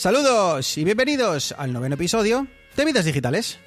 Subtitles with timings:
[0.00, 3.58] Saludos y bienvenidos al noveno episodio de Vidas Digitales.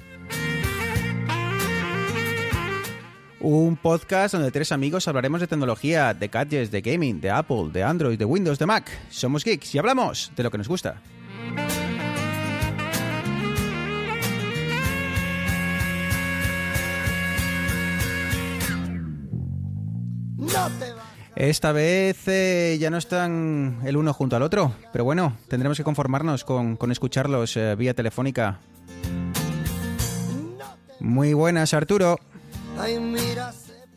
[3.40, 7.84] Un podcast donde tres amigos hablaremos de tecnología, de gadgets, de gaming, de Apple, de
[7.84, 8.90] Android, de Windows, de Mac.
[9.12, 11.04] Somos geeks y hablamos de lo que nos gusta.
[21.36, 25.84] Esta vez eh, ya no están el uno junto al otro, pero bueno, tendremos que
[25.84, 28.60] conformarnos con, con escucharlos eh, vía telefónica.
[31.00, 32.20] Muy buenas, Arturo.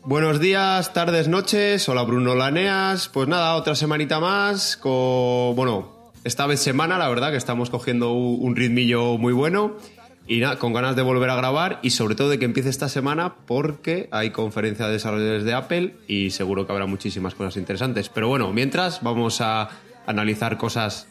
[0.03, 1.87] Buenos días, tardes, noches.
[1.87, 3.07] Hola Bruno Laneas.
[3.09, 8.13] Pues nada, otra semanita más con, bueno, esta vez semana, la verdad que estamos cogiendo
[8.13, 9.77] un ritmillo muy bueno
[10.27, 12.89] y nada, con ganas de volver a grabar y sobre todo de que empiece esta
[12.89, 18.09] semana porque hay conferencia de desarrolladores de Apple y seguro que habrá muchísimas cosas interesantes.
[18.09, 19.69] Pero bueno, mientras vamos a
[20.05, 21.07] analizar cosas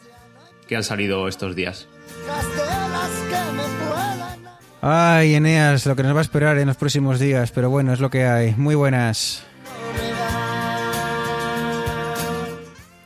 [0.69, 1.89] que han salido estos días.
[4.83, 8.01] Ay, Eneas, lo que nos va a esperar en los próximos días, pero bueno, es
[8.01, 8.55] lo que hay.
[8.57, 9.43] Muy buenas.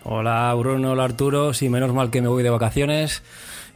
[0.02, 1.54] Hola Bruno, hola Arturo.
[1.54, 3.22] Sí, menos mal que me voy de vacaciones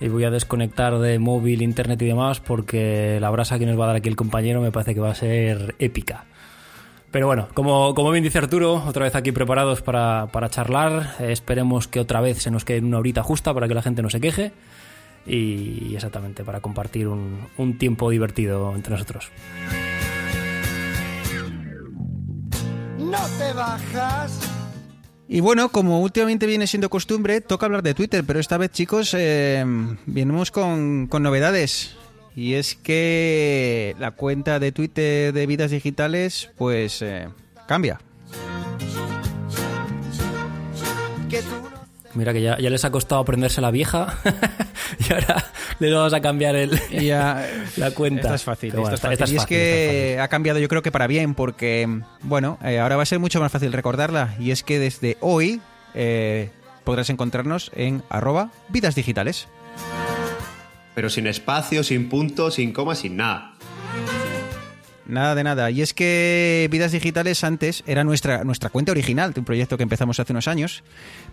[0.01, 3.85] y voy a desconectar de móvil, internet y demás porque la brasa que nos va
[3.85, 6.25] a dar aquí el compañero me parece que va a ser épica.
[7.15, 11.15] Pero bueno, como, como bien dice Arturo, otra vez aquí preparados para, para charlar.
[11.21, 14.03] Eh, esperemos que otra vez se nos quede una horita justa para que la gente
[14.03, 14.53] no se queje.
[15.25, 19.31] Y exactamente, para compartir un, un tiempo divertido entre nosotros.
[22.99, 24.54] No te bajas.
[25.29, 29.15] Y bueno, como últimamente viene siendo costumbre, toca hablar de Twitter, pero esta vez, chicos,
[29.17, 29.65] eh,
[30.07, 31.97] venimos con, con novedades.
[32.37, 37.29] Y es que la cuenta de Twitter de Vidas Digitales, pues, eh,
[37.67, 38.01] cambia.
[42.15, 44.19] Mira que ya, ya les ha costado aprenderse la vieja
[45.09, 45.45] y ahora
[45.79, 47.47] les vamos a cambiar el, ya,
[47.77, 48.23] la cuenta.
[48.23, 48.71] Esta es fácil.
[48.71, 49.37] Pero bueno, esta es esta- fácil.
[49.41, 52.79] esta y es esta que ha cambiado yo creo que para bien, porque, bueno, eh,
[52.81, 54.35] ahora va a ser mucho más fácil recordarla.
[54.39, 55.61] Y es que desde hoy
[55.95, 56.51] eh,
[56.85, 59.49] podrás encontrarnos en arroba vidas digitales.
[60.95, 63.54] Pero sin espacio, sin punto, sin coma, sin nada.
[65.07, 65.71] Nada de nada.
[65.71, 69.83] Y es que Vidas Digitales antes era nuestra, nuestra cuenta original de un proyecto que
[69.83, 70.83] empezamos hace unos años.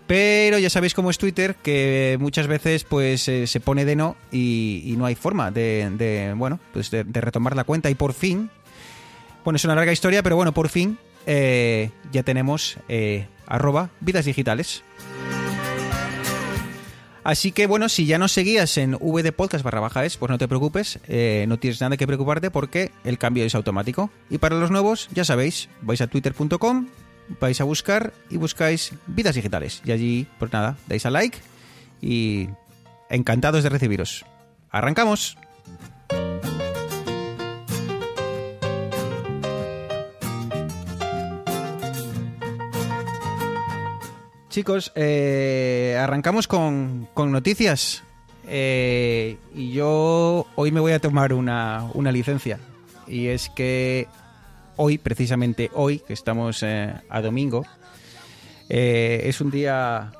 [0.07, 4.17] Pero ya sabéis cómo es Twitter, que muchas veces pues eh, se pone de no
[4.31, 7.89] y, y no hay forma de, de, bueno, pues de, de retomar la cuenta.
[7.89, 8.49] Y por fin,
[9.45, 14.25] bueno, es una larga historia, pero bueno, por fin eh, ya tenemos eh, arroba Vidas
[14.25, 14.83] Digitales.
[17.23, 20.37] Así que bueno, si ya nos seguías en VD Podcast barra baja es, pues no
[20.37, 24.09] te preocupes, eh, no tienes nada que preocuparte porque el cambio es automático.
[24.29, 26.87] Y para los nuevos, ya sabéis, vais a twitter.com,
[27.39, 29.81] vais a buscar y buscáis vidas digitales.
[29.85, 31.37] Y allí, pues nada, dais a like
[32.01, 32.49] y
[33.09, 34.25] encantados de recibiros.
[34.71, 35.37] ¡Arrancamos!
[44.51, 48.03] Chicos, eh, arrancamos con, con noticias.
[48.49, 52.59] Eh, y yo hoy me voy a tomar una, una licencia.
[53.07, 54.09] Y es que
[54.75, 57.65] hoy, precisamente hoy, que estamos eh, a domingo,
[58.67, 60.11] eh, es un día,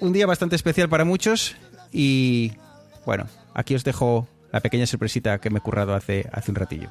[0.00, 1.54] un día bastante especial para muchos.
[1.92, 2.54] Y
[3.06, 6.90] bueno, aquí os dejo la pequeña sorpresita que me he currado hace, hace un ratillo.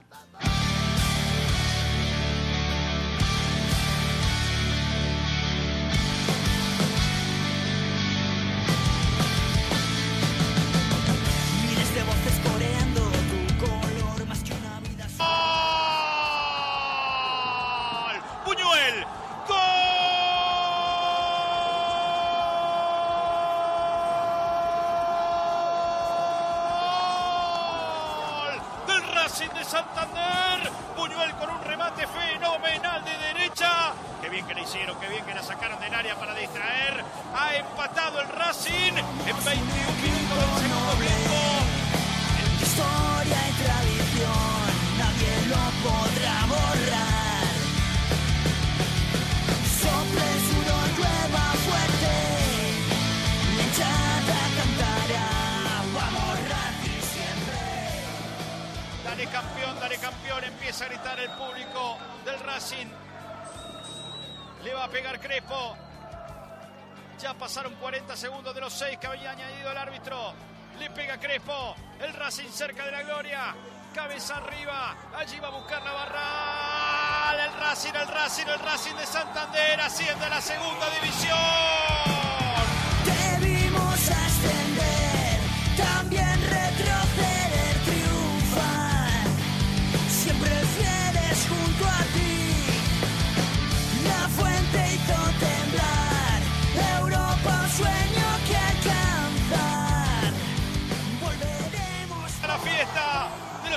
[68.74, 70.34] 6 que había añadido el árbitro.
[70.80, 71.75] Le pega Crespo.
[72.00, 73.56] El Racing cerca de la gloria.
[73.94, 74.96] Cabeza arriba.
[75.16, 77.46] Allí va a buscar la barra.
[77.46, 81.93] El Racing, el Racing, el Racing de Santander asciende a la segunda división.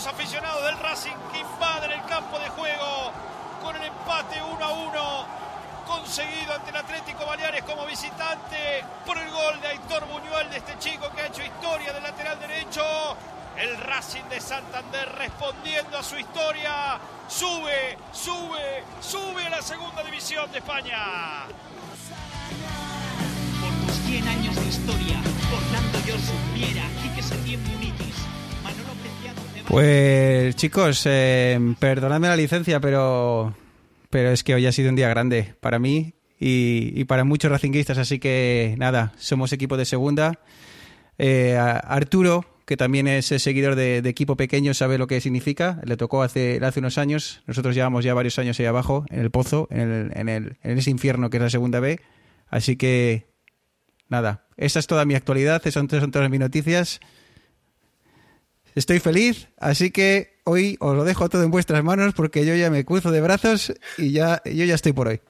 [0.06, 3.12] Aficionados del Racing que invaden el campo de juego
[3.62, 5.26] con el empate 1 a 1
[5.86, 10.78] conseguido ante el Atlético Baleares como visitante por el gol de Aitor Buñuel de este
[10.78, 12.82] chico que ha hecho historia del lateral derecho.
[13.56, 16.98] El Racing de Santander respondiendo a su historia.
[17.28, 21.46] Sube, sube, sube a la segunda división de España.
[23.60, 25.20] Por tus 100 años de historia,
[25.50, 28.15] Fernando Jorge Piera, Quique Setién Munitis.
[29.68, 33.54] Pues chicos, eh, perdonadme la licencia, pero,
[34.10, 37.98] pero es que hoy ha sido un día grande para mí y, para muchos racinguistas,
[37.98, 40.38] así que nada, somos equipo de segunda.
[41.18, 45.80] Eh, Arturo, que también es seguidor de, equipo pequeño, sabe lo que significa.
[45.84, 47.42] Le tocó hace, hace unos años.
[47.46, 49.90] Nosotros llevamos ya varios años ahí abajo, en el pozo, en,
[50.28, 52.00] el, en, ese infierno que es la segunda B.
[52.48, 53.26] Así que
[54.08, 57.00] nada, esa es toda mi actualidad, esas son todas mis noticias.
[58.76, 62.70] Estoy feliz, así que hoy os lo dejo todo en vuestras manos porque yo ya
[62.70, 65.20] me cruzo de brazos y ya yo ya estoy por hoy.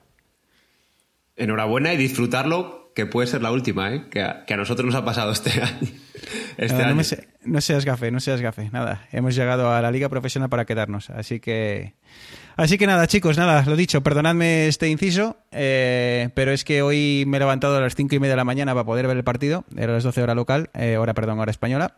[1.35, 4.05] Enhorabuena y disfrutarlo, que puede ser la última, ¿eh?
[4.09, 5.77] que, a, que a nosotros nos ha pasado este año.
[6.57, 6.95] Este No, no año.
[6.95, 9.07] me se- no seas gafe, no seas gafe, nada.
[9.11, 11.93] Hemos llegado a la liga profesional para quedarnos, así que,
[12.57, 17.23] así que nada, chicos, nada, lo dicho, perdonadme este inciso, eh, pero es que hoy
[17.27, 19.23] me he levantado a las cinco y media de la mañana para poder ver el
[19.23, 21.95] partido, era las 12 hora local, eh, hora perdón, hora española,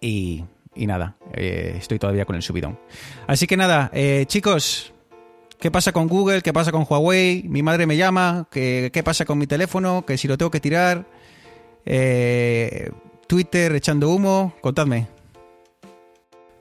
[0.00, 0.44] y,
[0.74, 2.78] y nada, eh, estoy todavía con el subidón.
[3.26, 4.92] Así que nada, eh, chicos,
[5.58, 6.42] ¿qué pasa con Google?
[6.42, 7.44] ¿Qué pasa con Huawei?
[7.48, 10.04] Mi madre me llama, ¿qué, qué pasa con mi teléfono?
[10.06, 11.06] Que si lo tengo que tirar.
[11.86, 12.90] Eh,
[13.26, 15.08] Twitter echando humo, contadme.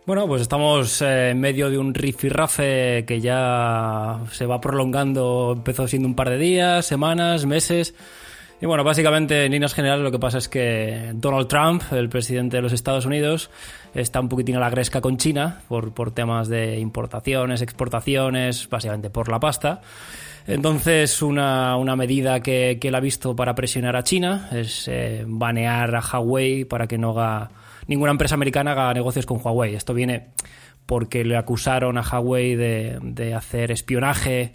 [0.06, 5.88] Bueno, pues estamos eh, en medio de un rifirrafe que ya se va prolongando, empezó
[5.88, 7.96] siendo un par de días, semanas, meses.
[8.62, 12.58] Y bueno, básicamente en líneas generales lo que pasa es que Donald Trump, el presidente
[12.58, 13.50] de los Estados Unidos,
[13.94, 19.10] está un poquitín a la gresca con China por, por temas de importaciones, exportaciones, básicamente
[19.10, 19.82] por la pasta.
[20.48, 25.24] Entonces, una, una medida que, que él ha visto para presionar a China es eh,
[25.26, 27.50] banear a Huawei para que no haga
[27.88, 29.76] ninguna empresa americana haga negocios con Huawei.
[29.76, 30.30] Esto viene
[30.86, 34.52] porque le acusaron a Huawei de, de hacer espionaje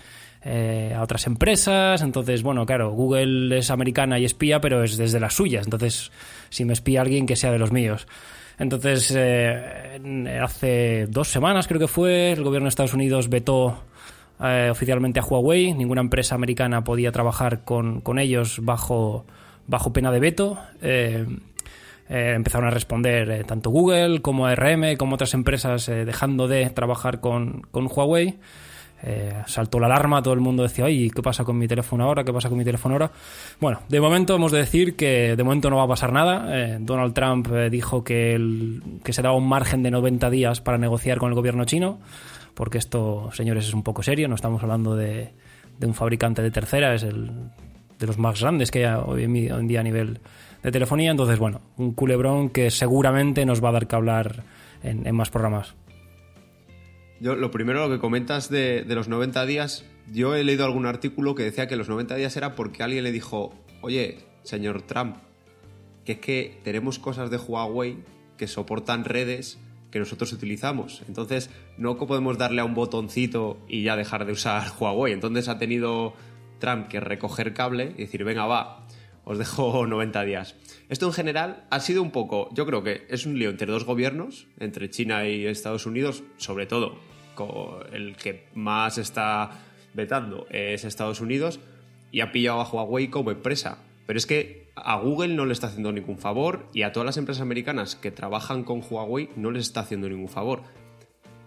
[0.48, 2.00] eh, a otras empresas.
[2.02, 5.66] Entonces, bueno, claro, Google es americana y espía, pero es desde las suyas.
[5.66, 6.10] Entonces,
[6.48, 8.06] si me espía alguien, que sea de los míos.
[8.58, 13.84] Entonces, eh, hace dos semanas creo que fue, el gobierno de Estados Unidos vetó
[14.42, 15.74] eh, oficialmente a Huawei.
[15.74, 19.26] Ninguna empresa americana podía trabajar con, con ellos bajo,
[19.66, 20.58] bajo pena de veto.
[20.80, 21.26] Eh,
[22.08, 26.70] eh, empezaron a responder eh, tanto Google como ARM como otras empresas eh, dejando de
[26.70, 28.38] trabajar con, con Huawei.
[29.02, 32.24] Eh, saltó la alarma, todo el mundo decía, oye, ¿qué pasa con mi teléfono ahora?
[32.24, 33.12] ¿Qué pasa con mi teléfono ahora?
[33.60, 36.46] Bueno, de momento hemos de decir que de momento no va a pasar nada.
[36.50, 40.60] Eh, Donald Trump eh, dijo que, el- que se daba un margen de 90 días
[40.60, 42.00] para negociar con el gobierno chino,
[42.55, 45.32] porque esto, señores, es un poco serio, no estamos hablando de,
[45.81, 47.31] un fabricante de tercera, es el
[48.00, 50.19] de los más grandes que hay hoy en día a nivel
[50.62, 51.12] de telefonía.
[51.12, 54.43] Entonces, bueno, un culebrón que seguramente nos va a dar que hablar
[54.82, 55.74] en más programas.
[57.20, 60.87] Yo, lo primero, lo que comentas de, de los 90 días, yo he leído algún
[60.87, 65.17] artículo que decía que los 90 días era porque alguien le dijo, oye, señor Trump,
[66.05, 67.98] que es que tenemos cosas de Huawei
[68.37, 69.58] que soportan redes
[69.91, 71.03] que nosotros utilizamos.
[71.08, 75.13] Entonces, no podemos darle a un botoncito y ya dejar de usar Huawei.
[75.13, 76.15] Entonces ha tenido
[76.58, 78.87] Trump que recoger cable y decir, venga, va,
[79.25, 80.55] os dejo 90 días.
[80.88, 83.84] Esto en general ha sido un poco, yo creo que es un lío entre dos
[83.84, 86.98] gobiernos, entre China y Estados Unidos, sobre todo
[87.92, 89.50] el que más está
[89.94, 91.60] vetando es Estados Unidos
[92.10, 93.78] y ha pillado a Huawei como empresa.
[94.06, 97.16] Pero es que a Google no le está haciendo ningún favor y a todas las
[97.16, 100.62] empresas americanas que trabajan con Huawei no les está haciendo ningún favor.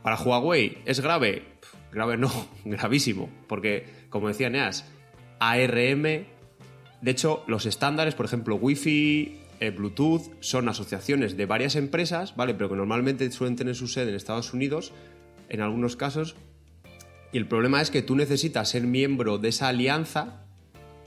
[0.03, 1.43] Para Huawei, ¿es grave?
[1.91, 2.31] Grave no,
[2.65, 3.29] gravísimo.
[3.47, 4.91] Porque, como decía Neas,
[5.39, 6.25] ARM,
[7.01, 12.53] de hecho, los estándares, por ejemplo, Wi-Fi, eh, Bluetooth, son asociaciones de varias empresas, ¿vale?
[12.53, 14.93] Pero que normalmente suelen tener su sede en Estados Unidos,
[15.49, 16.35] en algunos casos.
[17.31, 20.45] Y el problema es que tú necesitas ser miembro de esa alianza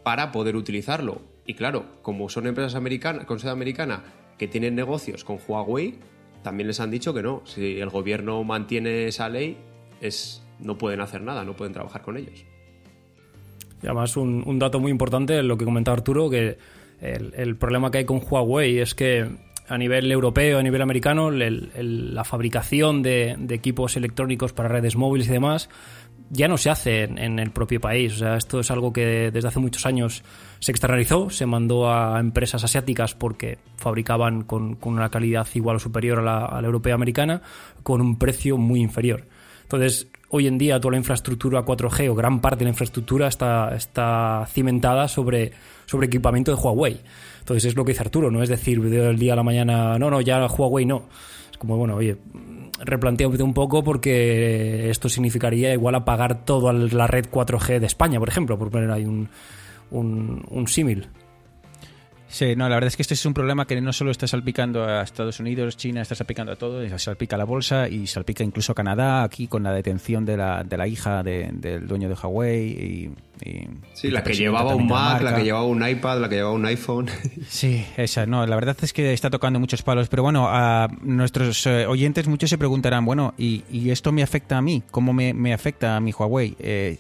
[0.03, 1.23] para poder utilizarlo.
[1.47, 4.03] Y claro, como son empresas americanas, con sede americana
[4.37, 5.99] que tienen negocios con Huawei,
[6.43, 7.43] también les han dicho que no.
[7.45, 9.59] Si el gobierno mantiene esa ley,
[10.01, 12.45] es, no pueden hacer nada, no pueden trabajar con ellos.
[13.85, 16.57] Y además, un, dato muy importante, lo que comentaba Arturo, que
[17.03, 19.29] el, problema que hay con Huawei es que
[19.69, 25.33] a nivel europeo, a nivel americano, la fabricación de, equipos electrónicos para redes móviles y
[25.33, 25.69] demás
[26.31, 28.15] ya no se hace en, el propio país.
[28.15, 30.25] O sea, esto es algo que desde hace muchos años
[30.61, 35.79] se externalizó, se mandó a empresas asiáticas porque fabricaban con, con una calidad igual o
[35.79, 37.43] superior a la europea americana,
[37.83, 39.27] con un precio muy inferior.
[39.65, 43.75] Entonces, hoy en día toda la infraestructura 4G o gran parte de la infraestructura está,
[43.75, 45.53] está cimentada sobre,
[45.87, 47.01] sobre equipamiento de Huawei.
[47.41, 50.11] Entonces es lo que dice Arturo, no es decir del día a la mañana, no,
[50.11, 51.05] no, ya Huawei no.
[51.51, 52.17] Es como, bueno, oye,
[52.81, 58.29] replanteate un poco porque esto significaría igual apagar toda la red 4G de España, por
[58.29, 59.29] ejemplo, por poner ahí un,
[59.91, 61.09] un, un símil.
[62.35, 64.83] Sí, no, la verdad es que este es un problema que no solo está salpicando
[64.85, 68.75] a Estados Unidos, China, está salpicando a todo, salpica la bolsa y salpica incluso a
[68.75, 72.67] Canadá, aquí con la detención de la, de la hija de- del dueño de Huawei.
[72.71, 76.35] Y, y Sí, la que llevaba un Mac, la que llevaba un iPad, la que
[76.35, 77.07] llevaba un iPhone.
[77.49, 81.65] Sí, esa, no, la verdad es que está tocando muchos palos, pero bueno, a nuestros
[81.69, 84.83] eh, oyentes muchos se preguntarán, bueno, ¿y, y esto me afecta a mí?
[84.91, 86.57] ¿Cómo me, me afecta a mi Huawei?
[86.59, 86.99] Eh,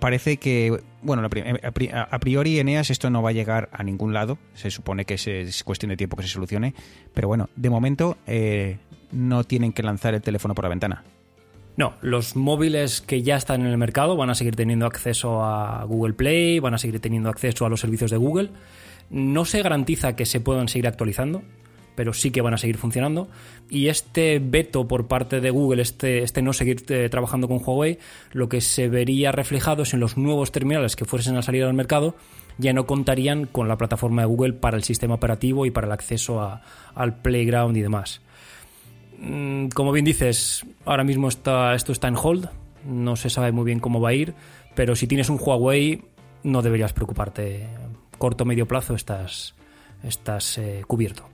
[0.00, 3.82] parece que, bueno, pri- a pri- a priori Eneas esto no va a llegar a
[3.82, 6.74] ningún lado, se supone que es, es cuestión de tiempo que se solucione,
[7.14, 8.78] pero bueno, de momento eh,
[9.12, 11.04] no tienen que lanzar el teléfono por la ventana.
[11.76, 15.84] No, los móviles que ya están en el mercado van a seguir teniendo acceso a
[15.84, 18.50] Google Play, van a seguir teniendo acceso a los servicios de Google.
[19.10, 21.42] No se garantiza que se puedan seguir actualizando,
[21.98, 23.26] pero sí que van a seguir funcionando.
[23.68, 27.98] Y este veto por parte de Google, este, este no seguir eh, trabajando con Huawei,
[28.30, 31.74] lo que se vería reflejado es en los nuevos terminales que fuesen a salir al
[31.74, 32.14] mercado,
[32.56, 35.92] ya no contarían con la plataforma de Google para el sistema operativo y para el
[35.92, 36.62] acceso a-
[36.94, 38.20] al Playground y demás.
[39.18, 42.48] Mm, Como bien dices, ahora mismo está, esto está en hold,
[42.86, 44.34] no se sabe muy bien cómo va a ir,
[44.76, 46.04] pero si tienes un Huawei
[46.44, 47.66] no deberías preocuparte.
[48.18, 49.56] Corto o medio plazo estás,
[50.04, 51.28] estás eh, cubierto.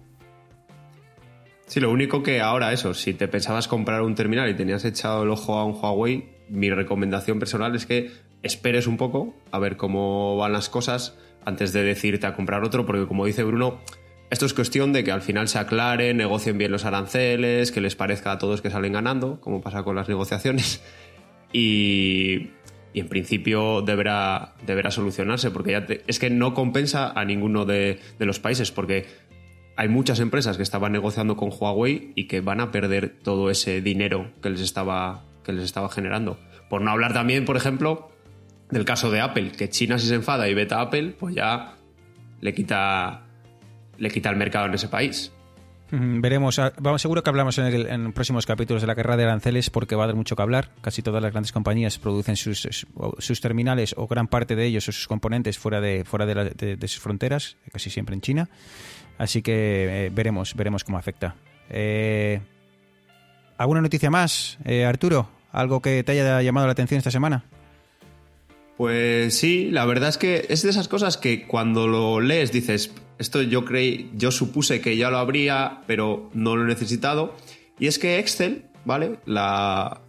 [1.66, 5.22] Sí, lo único que ahora eso, si te pensabas comprar un terminal y tenías echado
[5.22, 8.10] el ojo a un Huawei, mi recomendación personal es que
[8.42, 12.84] esperes un poco a ver cómo van las cosas antes de decirte a comprar otro,
[12.84, 13.80] porque como dice Bruno,
[14.30, 17.96] esto es cuestión de que al final se aclare, negocien bien los aranceles, que les
[17.96, 20.82] parezca a todos que salen ganando, como pasa con las negociaciones,
[21.52, 22.50] y,
[22.94, 27.98] en principio deberá, deberá solucionarse, porque ya te- es que no compensa a ninguno de
[28.18, 29.06] los países, porque
[29.76, 33.80] hay muchas empresas que estaban negociando con Huawei y que van a perder todo ese
[33.80, 36.38] dinero que les estaba, que les estaba generando.
[36.70, 38.10] Por no hablar también, por ejemplo,
[38.70, 41.74] del caso de Apple, que China si se enfada y veta Apple, pues ya
[42.40, 43.22] le quita,
[43.98, 45.30] le quita el mercado en ese país.
[45.90, 49.24] Veremos, ah, vamos, seguro que hablamos en, el- en próximos capítulos de la guerra de
[49.24, 50.70] aranceles porque va a dar mucho que hablar.
[50.80, 52.66] Casi todas las grandes compañías producen sus,
[53.18, 56.44] sus- terminales o gran parte de ellos o sus componentes fuera de, fuera de, la-
[56.44, 58.48] de sus fronteras, casi siempre en China.
[59.18, 61.36] Así que eh, veremos, veremos cómo afecta.
[61.70, 62.40] Eh,
[63.56, 65.28] ¿Alguna noticia más, eh, Arturo?
[65.52, 67.44] ¿Algo que te haya llamado la atención esta semana?
[68.76, 72.92] Pues sí, la verdad es que es de esas cosas que cuando lo lees dices,
[73.18, 77.36] esto yo creí, yo supuse que ya lo habría, pero no lo he necesitado.
[77.78, 79.20] Y es que Excel, ¿vale?
[79.26, 80.00] La,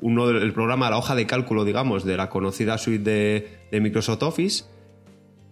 [0.00, 4.22] uno del el programa, la hoja de cálculo, digamos, de la conocida suite de Microsoft
[4.22, 4.64] Office,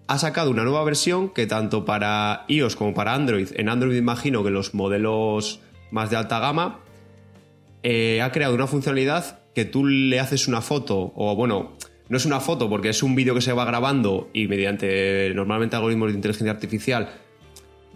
[0.06, 4.44] ha sacado una nueva versión que tanto para iOS como para Android, en Android imagino
[4.44, 6.80] que los modelos más de alta gama,
[7.82, 11.76] eh, ha creado una funcionalidad que tú le haces una foto, o bueno,
[12.09, 15.76] no es una foto porque es un vídeo que se va grabando y mediante normalmente
[15.76, 17.09] algoritmos de inteligencia artificial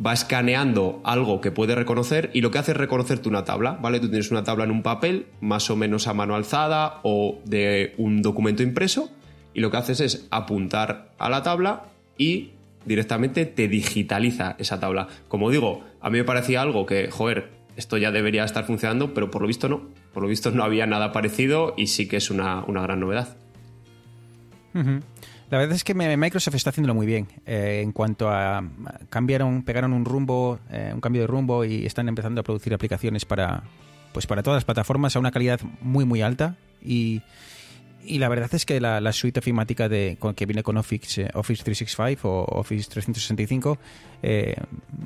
[0.04, 4.00] va escaneando algo que puede reconocer y lo que hace es reconocerte una tabla, ¿vale?
[4.00, 7.94] Tú tienes una tabla en un papel, más o menos a mano alzada o de
[7.96, 9.10] un documento impreso
[9.54, 11.84] y lo que haces es apuntar a la tabla
[12.18, 12.50] y
[12.84, 15.08] directamente te digitaliza esa tabla.
[15.28, 19.30] Como digo, a mí me parecía algo que, joder, esto ya debería estar funcionando, pero
[19.30, 19.82] por lo visto no.
[20.14, 23.36] Por lo visto no había nada parecido y sí que es una, una gran novedad.
[25.50, 28.64] La verdad es que Microsoft está haciéndolo muy bien eh, en cuanto a a-
[29.08, 33.24] cambiaron, pegaron un rumbo, eh, un cambio de rumbo y están empezando a producir aplicaciones
[33.24, 33.62] para,
[34.12, 37.22] pues para todas las plataformas a una calidad muy muy alta y,
[38.06, 41.30] y la verdad es que la, la suite ofimática de, que viene con Office, eh,
[41.34, 43.78] Office 365 o Office 365
[44.22, 44.54] eh,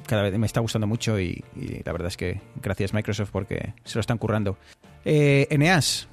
[0.06, 3.74] cada vez me está gustando mucho y, y la verdad es que gracias Microsoft porque
[3.84, 4.56] se lo están currando.
[5.04, 6.08] Eh, Eneas,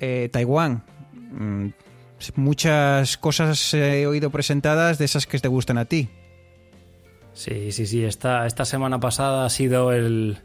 [0.00, 1.68] eh, Taiwán, mm,
[2.36, 6.08] muchas cosas he oído presentadas de esas que te gustan a ti.
[7.32, 8.04] Sí, sí, sí.
[8.04, 10.38] Esta, esta semana pasada ha sido el,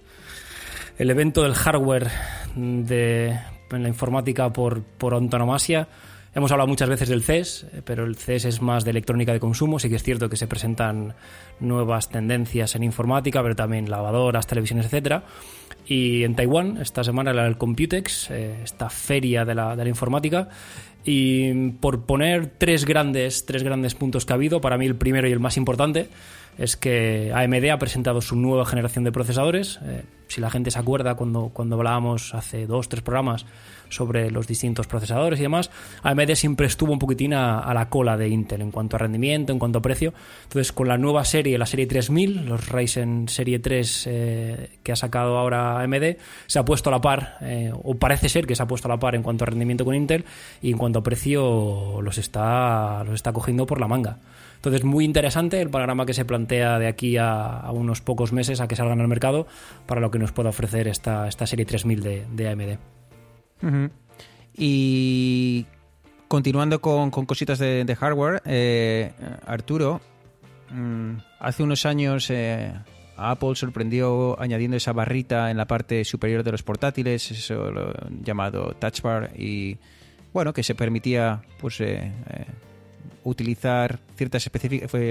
[0.97, 2.09] el evento del hardware
[2.55, 3.37] de
[3.71, 5.87] en la informática por, por antonomasia.
[6.35, 9.39] Hemos hablado muchas veces del CES, eh, pero el CES es más de electrónica de
[9.39, 9.79] consumo.
[9.79, 11.15] Sí que es cierto que se presentan
[11.59, 15.23] nuevas tendencias en informática, pero también lavadoras, televisiones, etcétera.
[15.87, 19.89] Y en Taiwán, esta semana era el Computex, eh, esta feria de la, de la
[19.89, 20.49] informática.
[21.03, 25.27] Y por poner tres grandes, tres grandes puntos que ha habido, para mí el primero
[25.27, 26.09] y el más importante
[26.57, 29.79] es que AMD ha presentado su nueva generación de procesadores.
[29.83, 33.45] Eh, si la gente se acuerda cuando, cuando hablábamos hace dos, tres programas
[33.89, 35.71] sobre los distintos procesadores y demás,
[36.03, 39.59] AMD siempre estuvo un poquitín a, la cola de Intel en cuanto a rendimiento, en
[39.59, 40.13] cuanto a precio.
[40.43, 44.95] Entonces, con la nueva serie, la serie 3000, los Ryzen serie 3 eh, que ha
[44.95, 48.63] sacado ahora AMD, se ha puesto a la par, eh, o parece ser que se
[48.63, 50.25] ha puesto a la par en cuanto a rendimiento con Intel,
[50.61, 54.17] y en cuanto a precio los está, los está cogiendo por la manga.
[54.57, 58.67] Entonces, muy interesante el panorama que se plantea de aquí a, unos pocos meses a
[58.67, 59.47] que salgan al mercado
[59.85, 63.89] para lo que nos pueda ofrecer esta, esta serie 3000 de, AMD.
[64.55, 65.65] Y
[66.27, 69.13] continuando con, cositas de, hardware, eh,
[69.45, 70.01] Arturo,
[70.71, 72.73] mm, hace unos años eh,
[73.17, 77.71] Apple sorprendió añadiendo esa barrita en la parte superior de los portátiles, eso
[78.23, 79.77] llamado Touch Bar, y
[80.33, 82.11] bueno, que se permitía pues eh,
[83.27, 84.49] utilizar ciertas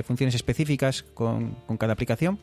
[0.04, 2.38] funciones específicas con, cada aplicación.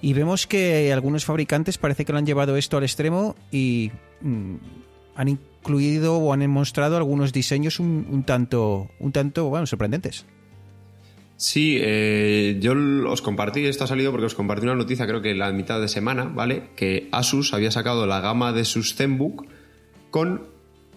[0.00, 3.90] Y vemos que algunos fabricantes parece que lo han llevado esto al extremo y
[4.20, 4.56] mm,
[5.14, 10.26] han incluido o han mostrado algunos diseños un, tanto, un tanto bueno, sorprendentes.
[11.36, 12.74] Sí, eh, yo
[13.08, 15.88] os compartí, esto ha salido porque os compartí una noticia creo que la mitad de
[15.88, 16.70] semana, ¿vale?
[16.76, 19.46] Que Asus había sacado la gama de sus ZenBook
[20.10, 20.46] con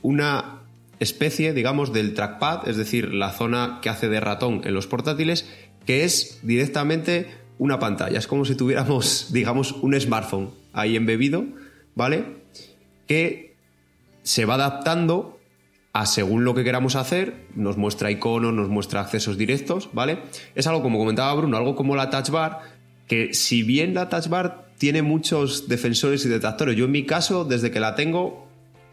[0.04, 0.57] una
[1.00, 5.48] especie, digamos, del trackpad, es decir, la zona que hace de ratón en los portátiles,
[5.86, 7.28] que es directamente
[7.60, 8.20] una pantalla.
[8.20, 11.46] Es como si tuviéramos, digamos, un smartphone ahí embebido,
[11.96, 12.26] ¿vale?
[13.08, 13.56] Que
[14.24, 15.40] se va adaptando
[15.94, 20.20] a según lo que queramos hacer, nos muestra iconos, nos muestra accesos directos, ¿vale?
[20.54, 22.60] Es algo como comentaba Bruno, algo como la touch bar,
[23.08, 27.46] que si bien la touch bar tiene muchos defensores y detractores, yo en mi caso,
[27.46, 28.47] desde que la tengo,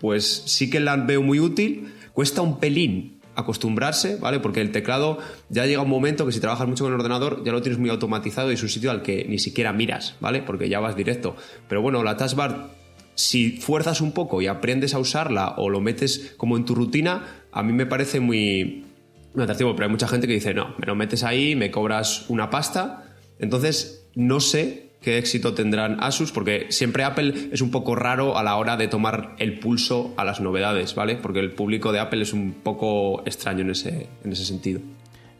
[0.04, 1.94] pues sí que la veo muy útil.
[2.12, 4.38] Cuesta un pelín acostumbrarse, ¿vale?
[4.38, 5.16] Porque el teclado
[5.48, 7.88] ya llega un momento que si trabajas mucho con el ordenador ya lo tienes muy
[7.88, 10.42] automatizado y es un sitio al que ni siquiera miras, ¿vale?
[10.42, 11.36] Porque ya vas directo.
[11.70, 12.68] Pero bueno, la Touch Bar,
[13.14, 17.24] si fuerzas un poco y aprendes a usarla o lo metes como en tu rutina,
[17.50, 18.84] a mí me parece muy,
[19.32, 19.74] muy atractivo.
[19.74, 23.16] Pero hay mucha gente que dice, no, me lo metes ahí, me cobras una pasta.
[23.38, 28.42] Entonces, no sé qué éxito tendrán Asus, porque siempre Apple es un poco raro a
[28.42, 31.16] la hora de tomar el pulso a las novedades, ¿vale?
[31.16, 34.80] Porque el público de Apple es un poco extraño en ese, en ese sentido.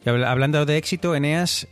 [0.04, 1.66] Y hablando de éxito, Eneas,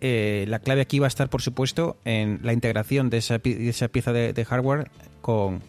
[0.00, 4.12] eh, la clave aquí va a estar, por supuesto, en la integración de esa, pieza
[4.12, 4.88] de, hardware
[5.20, 5.60] con,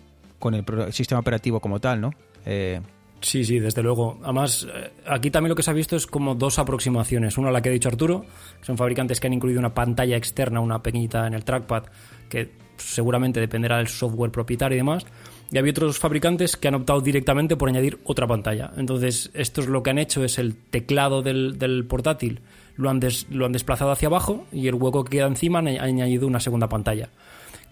[0.53, 2.11] el, sistema operativo como tal, ¿no?
[2.45, 2.81] Eh,
[3.23, 4.19] Sí, sí, desde luego.
[4.21, 7.37] Además, eh, aquí también lo que se ha visto es como dos aproximaciones.
[7.37, 8.25] Una, la que ha dicho Arturo,
[8.59, 11.85] que son fabricantes que han incluido una pantalla externa, una pequeñita en el trackpad,
[12.29, 15.05] que seguramente dependerá del software propietario y demás.
[15.51, 18.71] Y había otros fabricantes que han optado directamente por añadir otra pantalla.
[18.75, 22.41] Entonces, esto es lo que han hecho, es el teclado del, portátil,
[22.75, 26.27] lo han, lo han desplazado hacia abajo y el hueco que queda encima han añadido
[26.27, 27.09] una segunda pantalla.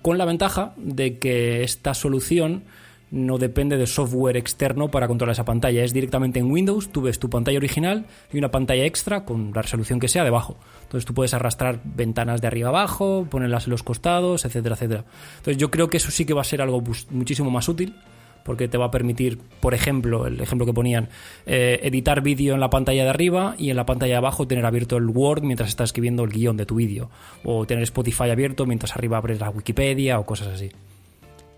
[0.01, 2.63] Con la ventaja de que esta solución
[3.11, 5.83] no depende de software externo para controlar esa pantalla.
[5.83, 9.61] Es directamente en Windows, tú ves tu pantalla original y una pantalla extra con la
[9.61, 10.57] resolución que sea debajo.
[10.83, 15.05] Entonces tú puedes arrastrar ventanas de arriba abajo, ponerlas en los costados, etcétera, etcétera.
[15.37, 17.95] Entonces yo creo que eso sí que va a ser algo muchísimo más útil
[18.43, 21.09] porque te va a permitir, por ejemplo, el ejemplo que ponían,
[21.45, 24.65] eh, editar vídeo en la pantalla de arriba y en la pantalla de abajo tener
[24.65, 27.11] abierto el Word mientras estás escribiendo el guion de tu vídeo,
[27.43, 30.71] o tener Spotify abierto mientras arriba abres la Wikipedia o cosas así.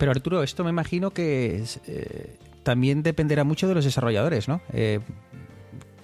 [0.04, 4.60] Pero Arturo, esto me imagino que eh, también dependerá mucho de los desarrolladores, ¿no?
[4.74, 5.00] Eh,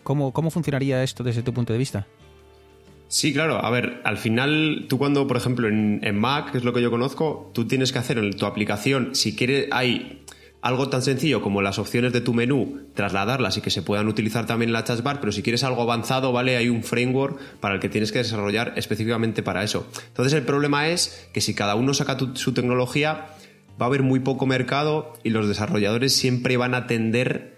[0.04, 2.08] ¿cómo, funcionaría esto desde tu punto de vista?
[3.10, 3.58] Sí, claro.
[3.58, 6.90] A ver, al final, tú cuando, por ejemplo, en, Mac, que es lo que yo
[6.90, 10.24] conozco, tú tienes que hacer en tu aplicación, si quieres, hay
[10.62, 14.46] algo tan sencillo como las opciones de tu menú, trasladarlas y que se puedan utilizar
[14.46, 16.56] también en la bar, pero si quieres algo avanzado, ¿vale?
[16.56, 19.86] Hay un framework para el que tienes que desarrollar específicamente para eso.
[20.08, 23.36] Entonces el problema es que si cada uno saca su tecnología,
[23.80, 27.58] va a haber muy poco mercado y los desarrolladores siempre van a tender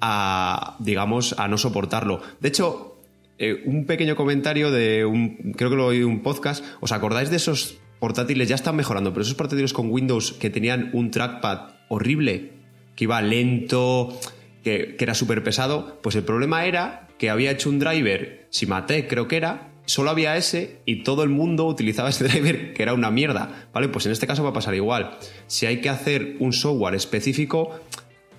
[0.00, 2.20] a, digamos, a no soportarlo.
[2.40, 2.98] De hecho,
[3.38, 7.36] eh, un pequeño comentario de un, creo que lo oí un podcast, ¿os acordáis de
[7.36, 8.48] esos portátiles?
[8.48, 12.52] Ya están mejorando, pero esos portátiles con Windows que tenían un trackpad horrible,
[12.94, 14.18] que iba lento,
[14.62, 18.66] que, que era súper pesado, pues el problema era que había hecho un driver, si
[18.66, 22.82] maté creo que era, solo había ese y todo el mundo utilizaba ese driver que
[22.82, 23.88] era una mierda, ¿vale?
[23.88, 25.18] Pues en este caso va a pasar igual.
[25.46, 27.80] Si hay que hacer un software específico,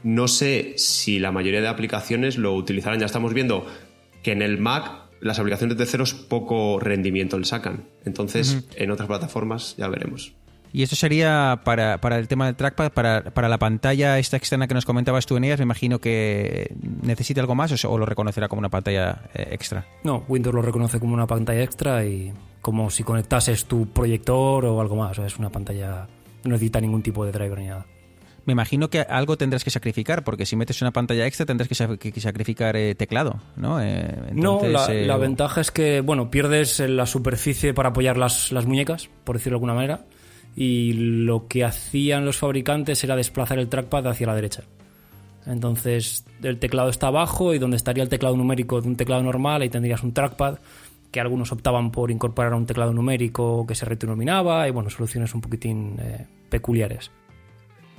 [0.04, 3.00] no sé si la mayoría de aplicaciones lo utilizarán.
[3.00, 3.66] Ya estamos viendo
[4.22, 7.90] que en el Mac las aplicaciones de ceros poco rendimiento le sacan.
[8.06, 10.37] Entonces, en otras plataformas ya veremos.
[10.74, 14.68] Y esto sería para, para el tema del trackpad, para, para, la pantalla esta externa
[14.68, 18.06] que nos comentabas tú en ellas, me imagino que necesita algo más o, o lo
[18.06, 19.86] reconocerá como una pantalla eh, extra.
[20.04, 24.82] No, Windows lo reconoce como una pantalla extra y como si conectases tu proyector o
[24.82, 25.12] algo más.
[25.12, 26.08] O sea, es una pantalla,
[26.44, 27.86] no necesita ningún tipo de driver ni nada.
[28.46, 31.76] Me imagino que algo tendrás que sacrificar, porque si metes una pantalla extra tendrás que,
[31.76, 33.82] sa- que- que sacrificar eh, teclado, ¿no?
[33.82, 38.16] Eh, No, la, eh, la o- ventaja es que, bueno, pierdes la superficie para apoyar
[38.18, 40.06] las, las muñecas, por decirlo de alguna manera,
[40.60, 44.64] y lo que hacían los fabricantes era desplazar el trackpad hacia la derecha.
[45.46, 49.62] Entonces, el teclado está abajo y donde estaría el teclado numérico de un teclado normal,
[49.62, 50.58] ahí tendrías un trackpad,
[51.12, 55.36] que algunos optaban por incorporar a un teclado numérico que se retronominaba, y bueno, soluciones
[55.36, 57.12] un poquitín eh, peculiares.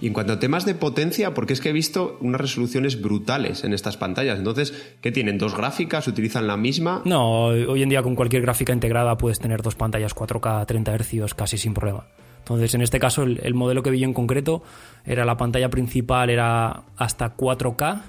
[0.00, 3.62] Y en cuanto a temas de potencia, porque es que he visto unas resoluciones brutales
[3.62, 4.36] en estas pantallas.
[4.36, 5.38] Entonces, ¿qué tienen?
[5.38, 6.08] ¿Dos gráficas?
[6.08, 7.02] ¿Utilizan la misma?
[7.04, 10.98] No, hoy en día con cualquier gráfica integrada puedes tener dos pantallas 4K a 30
[10.98, 12.04] Hz casi sin problema.
[12.48, 14.62] Entonces, en este caso, el, el modelo que vi yo en concreto
[15.04, 18.00] era la pantalla principal era hasta 4K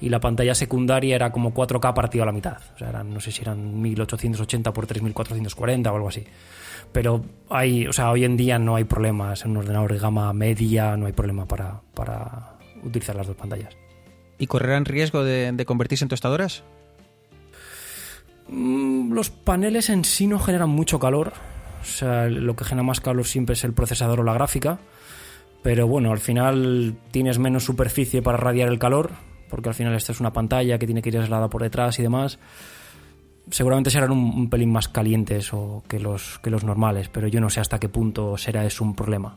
[0.00, 2.58] y la pantalla secundaria era como 4K partido a la mitad.
[2.74, 6.24] O sea, eran, no sé si eran 1880 por 3440 o algo así.
[6.92, 10.32] Pero hay, o sea, hoy en día no hay problemas en un ordenador de gama
[10.32, 13.74] media, no hay problema para, para utilizar las dos pantallas.
[14.38, 16.62] ¿Y correrán riesgo de, de convertirse en tostadoras?
[18.48, 21.32] Mm, Los paneles en sí no generan mucho calor.
[21.96, 24.78] Sea, lo que genera más calor siempre es el procesador o la gráfica.
[25.62, 29.10] Pero bueno, al final tienes menos superficie para radiar el calor,
[29.50, 32.02] porque al final esta es una pantalla que tiene que ir aislada por detrás y
[32.02, 32.38] demás.
[33.50, 37.40] Seguramente serán un, un pelín más calientes o que, los, que los normales, pero yo
[37.40, 39.36] no sé hasta qué punto será eso un problema.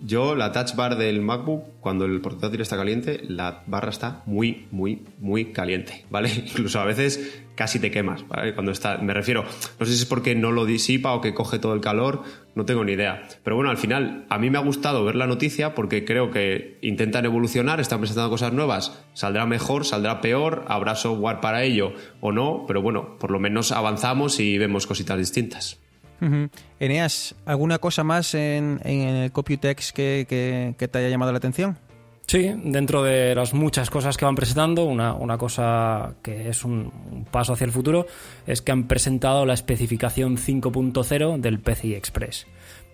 [0.00, 4.68] Yo, la touch bar del MacBook, cuando el portátil está caliente, la barra está muy,
[4.70, 6.30] muy, muy caliente, ¿vale?
[6.34, 8.54] Incluso a veces casi te quemas, ¿vale?
[8.54, 9.44] Cuando está, me refiero,
[9.80, 12.22] no sé si es porque no lo disipa o que coge todo el calor,
[12.54, 13.26] no tengo ni idea.
[13.42, 16.78] Pero bueno, al final, a mí me ha gustado ver la noticia porque creo que
[16.80, 22.30] intentan evolucionar, están presentando cosas nuevas, saldrá mejor, saldrá peor, habrá software para ello o
[22.30, 25.80] no, pero bueno, por lo menos avanzamos y vemos cositas distintas.
[26.20, 26.48] Ujú.
[26.80, 31.78] Eneas, ¿alguna cosa más en, en el Computex que, te haya llamado la atención?
[32.26, 36.92] Sí, dentro de las muchas cosas que van presentando, una, una cosa que es un,
[37.10, 38.06] un paso hacia el futuro
[38.46, 42.46] es que han presentado la especificación 5.0 del PCI Express.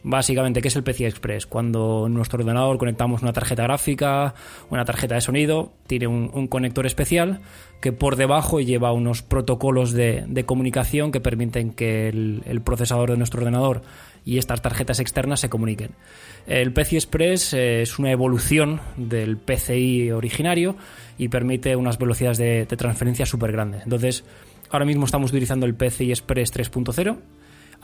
[0.07, 1.47] Básicamente, ¿qué es el PCI Express?
[1.47, 4.35] Cuando en nuestro ordenador conectamos una tarjeta gráfica,
[4.69, 7.41] una tarjeta de sonido, tiene un, conector especial
[7.81, 13.17] que por debajo lleva unos protocolos de, comunicación que permiten que el, el procesador de
[13.17, 13.81] nuestro ordenador
[14.27, 15.93] y estas tarjetas externas se comuniquen.
[16.47, 20.77] El PCI Express eh, es una evolución del PCI originario
[21.17, 23.85] y permite unas velocidades de, de transferencia súper grandes.
[23.85, 24.23] Entonces,
[24.69, 27.17] ahora mismo estamos utilizando el PCI Express 3.0.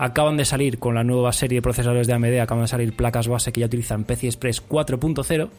[0.03, 3.29] Acaban de salir con la nueva serie de procesadores de AMD, acaban de salir placas
[3.29, 5.51] base que ya utilizan PCI Express 4.0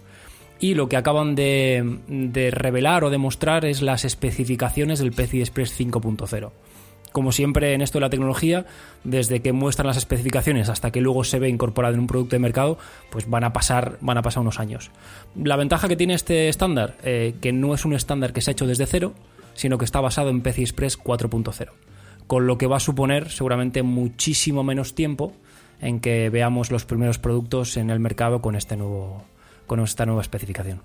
[0.60, 6.50] y lo que acaban de, revelar o demostrar es las especificaciones del PCI Express 5.0.
[7.12, 8.66] Como siempre en esto de la tecnología,
[9.04, 12.40] desde que muestran las especificaciones hasta que luego se ve incorporado en un producto de
[12.40, 12.80] mercado,
[13.12, 14.90] pues van a pasar, van a pasar unos años.
[15.36, 18.54] La ventaja que tiene este estándar, eh, que no es un estándar que se ha
[18.54, 19.14] hecho desde cero,
[19.54, 21.70] sino que está basado en PCI Express 4.0
[22.32, 25.34] con lo que va a suponer seguramente muchísimo menos tiempo
[25.82, 29.26] en que veamos los primeros productos en el mercado con este nuevo
[29.68, 30.82] con esta nueva especificación.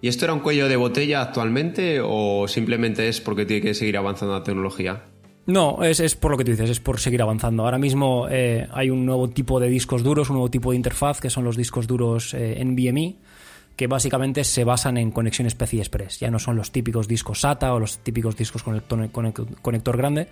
[0.00, 3.96] ¿Y esto era un cuello de botella actualmente o simplemente es porque tiene que seguir
[3.96, 5.02] avanzando la tecnología?
[5.46, 7.64] No, es, es por lo que tú dices, es por seguir avanzando.
[7.64, 11.20] Ahora mismo eh, hay un nuevo tipo de discos duros, un nuevo tipo de interfaz,
[11.20, 13.16] que son los discos duros eh, NVMe,
[13.78, 16.18] que básicamente se basan en conexiones PCI Express.
[16.18, 19.08] Ya no son los típicos discos SATA o los típicos discos conector,
[19.62, 20.26] conector grande.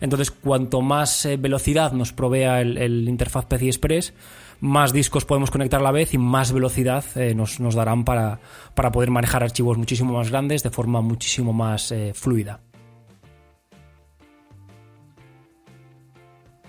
[0.00, 4.14] Entonces, cuanto más eh, velocidad nos provea el, el, interfaz PCI Express,
[4.58, 8.40] más discos podemos conectar a la vez y más velocidad eh, nos, nos, darán para,
[8.74, 12.58] para, poder manejar archivos muchísimo más grandes de forma muchísimo más eh, fluida.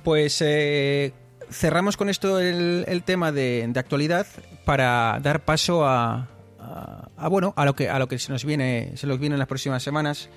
[0.04, 0.44] Pues
[1.52, 4.28] cerramos con esto el, tema de, actualidad
[4.66, 6.28] para dar paso a,
[7.30, 9.48] bueno a lo que a lo que se nos viene se nos viene en las
[9.48, 10.30] próximas semanas.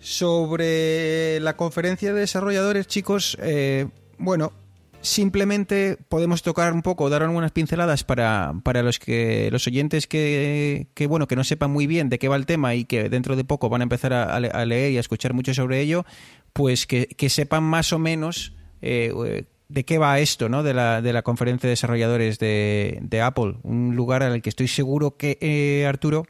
[0.00, 4.52] Sobre la conferencia de desarrolladores chicos eh, bueno
[5.00, 10.88] simplemente podemos tocar un poco dar algunas pinceladas para, para los que los oyentes que,
[10.94, 13.36] que bueno que no sepan muy bien de qué va el tema y que dentro
[13.36, 16.04] de poco van a empezar a, leer y a escuchar mucho sobre ello
[16.52, 20.62] pues que, que sepan más o menos eh, de qué va esto, ¿no?
[20.62, 23.56] De la, de la conferencia de desarrolladores de, de Apple.
[23.62, 26.26] Un lugar al que estoy seguro que eh, Arturo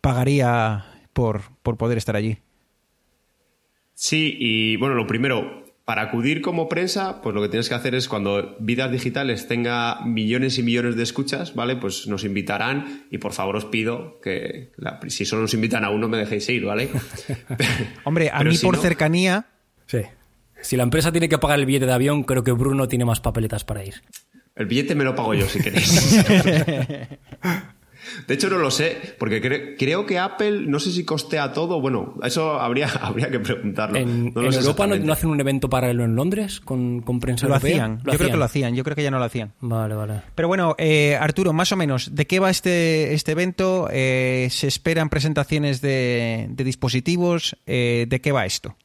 [0.00, 2.38] pagaría por, por poder estar allí.
[3.94, 7.94] Sí, y bueno, lo primero, para acudir como prensa, pues lo que tienes que hacer
[7.94, 11.76] es cuando Vidas Digitales tenga millones y millones de escuchas, ¿vale?
[11.76, 15.90] Pues nos invitarán y por favor os pido que la- si solo nos invitan a
[15.90, 16.90] uno me dejéis ir, ¿vale?
[18.04, 19.46] Hombre, a Pero mí si por no- cercanía,
[19.86, 19.98] Sí.
[20.62, 23.20] Si la empresa tiene que pagar el billete de avión, creo que Bruno tiene más
[23.20, 23.94] papeletas para ir.
[24.54, 26.24] El billete me lo pago yo si queréis.
[28.28, 31.80] De hecho, no lo sé, porque cre- creo que Apple, no sé si costea todo.
[31.80, 33.98] Bueno, eso habría, habría que preguntarlo.
[33.98, 37.18] En, No lo en sé Europa no, hacen un evento paralelo en Londres con, con
[37.18, 37.74] prensa lo europea.
[37.84, 38.02] hacían.
[38.04, 38.74] Yo creo que lo hacían.
[38.76, 39.52] Yo creo que ya no lo hacían.
[39.60, 40.22] Vale, vale.
[40.36, 43.88] Pero bueno, eh, Arturo, más o menos, ¿de qué va este, este evento?
[43.92, 47.56] Eh, ¿Se esperan presentaciones de, de dispositivos?
[47.66, 48.76] Eh, ¿De qué va esto?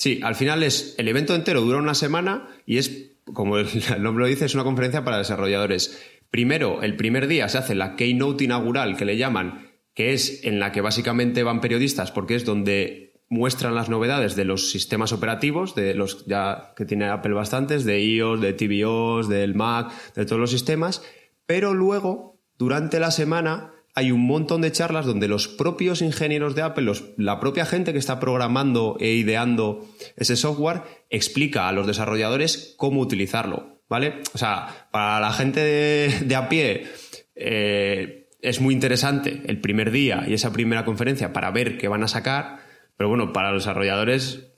[0.00, 3.68] Sí, al final es el evento entero dura una semana y es, como el
[4.02, 6.02] nombre lo dice, es una conferencia para desarrolladores.
[6.30, 10.58] Primero, el primer día se hace la keynote inaugural que le llaman, que es en
[10.58, 15.74] la que básicamente van periodistas porque es donde muestran las novedades de los sistemas operativos,
[15.74, 20.40] de los ya que tiene Apple bastantes, de iOS, de tvOS, del Mac, de todos
[20.40, 21.02] los sistemas,
[21.44, 26.62] pero luego, durante la semana, hay un montón de charlas donde los propios ingenieros de
[26.62, 32.74] Apple, la propia gente que está programando e ideando ese software, explica a los desarrolladores
[32.76, 34.22] cómo utilizarlo, ¿vale?
[34.34, 36.86] O sea, para la gente de, a pie
[37.34, 42.04] eh, es muy interesante el primer día y esa primera conferencia para ver qué van
[42.04, 42.60] a sacar,
[42.96, 44.52] pero bueno, para los desarrolladores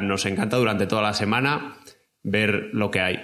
[0.00, 1.76] nos encanta durante toda la semana
[2.22, 3.18] ver lo que hay.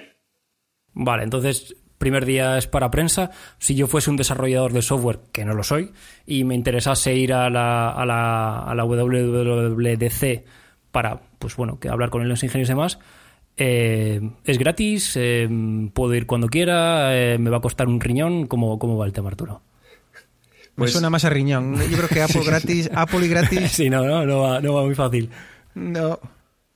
[0.93, 3.31] Vale, entonces, primer día es para prensa.
[3.59, 5.93] Si yo fuese un desarrollador de software, que no lo soy,
[6.27, 10.45] y me interesase ir a la, a la, a la WWDC
[10.93, 12.99] para, pues bueno, que hablar con los ingenieros y demás,
[13.57, 15.49] eh, es gratis, eh,
[15.93, 18.47] puedo ir cuando quiera, eh, me va a costar un riñón.
[18.47, 19.61] ¿Cómo, cómo va el tema, Arturo?
[20.77, 21.75] Me Pues- suena más a riñón.
[21.91, 24.85] Yo creo que Apple gratis, Apple y gratis, Sí, no, no, no va, no va
[24.85, 25.29] muy fácil.
[25.75, 26.19] no.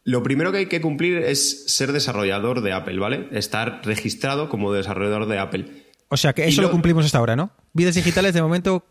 [0.04, 3.28] Lo primero que hay que cumplir es ser desarrollador de Apple, ¿vale?
[3.32, 5.66] Estar registrado como desarrollador de Apple.
[6.08, 7.52] O sea que eso lo lo- cumplimos hasta ahora, ¿no?
[7.72, 8.84] Vidas digitales, de momento,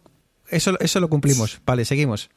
[0.49, 1.59] eso, eso lo cumplimos.
[1.65, 2.29] Vale, seguimos.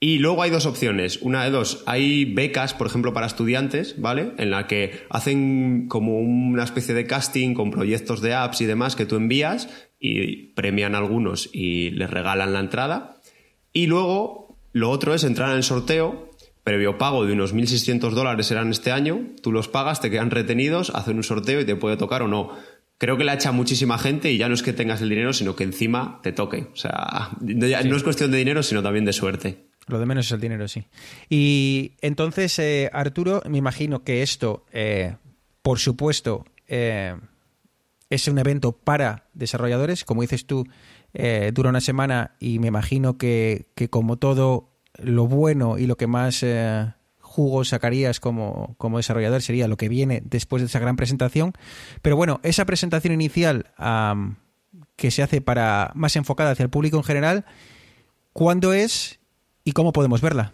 [0.00, 1.18] Y luego hay dos opciones.
[1.22, 4.32] Una de dos, hay becas, por ejemplo, para estudiantes, ¿vale?
[4.36, 8.96] En la que hacen como una especie de casting con proyectos de apps y demás
[8.96, 13.16] que tú envías y premian a algunos y les regalan la entrada.
[13.72, 16.30] Y luego, lo otro es entrar en el sorteo,
[16.64, 19.20] previo pago de unos 1.600 dólares serán este año.
[19.42, 22.56] Tú los pagas, te quedan retenidos, hacen un sorteo y te puede tocar o no.
[22.96, 25.54] Creo que la echa muchísima gente y ya no es que tengas el dinero, sino
[25.54, 26.68] que encima te toque.
[26.72, 29.66] O sea, ya no es cuestión de dinero, sino también de suerte.
[29.86, 30.86] Lo de menos es el dinero, sí.
[31.28, 35.16] Y entonces, eh, Arturo, me imagino que esto, eh,
[35.60, 37.14] por supuesto, eh,
[38.08, 40.04] es un evento para desarrolladores.
[40.04, 40.66] Como dices tú,
[41.52, 46.06] dura una semana y me imagino que, que como todo lo bueno y lo que
[46.06, 50.96] más eh, jugo sacarías como, como desarrollador sería lo que viene después de esa gran
[50.96, 51.52] presentación.
[52.00, 53.72] Pero bueno, esa presentación inicial
[54.96, 57.44] que se hace para más enfocada hacia el público en general,
[58.32, 59.18] ¿cuándo es
[59.64, 60.52] y cómo podemos verla?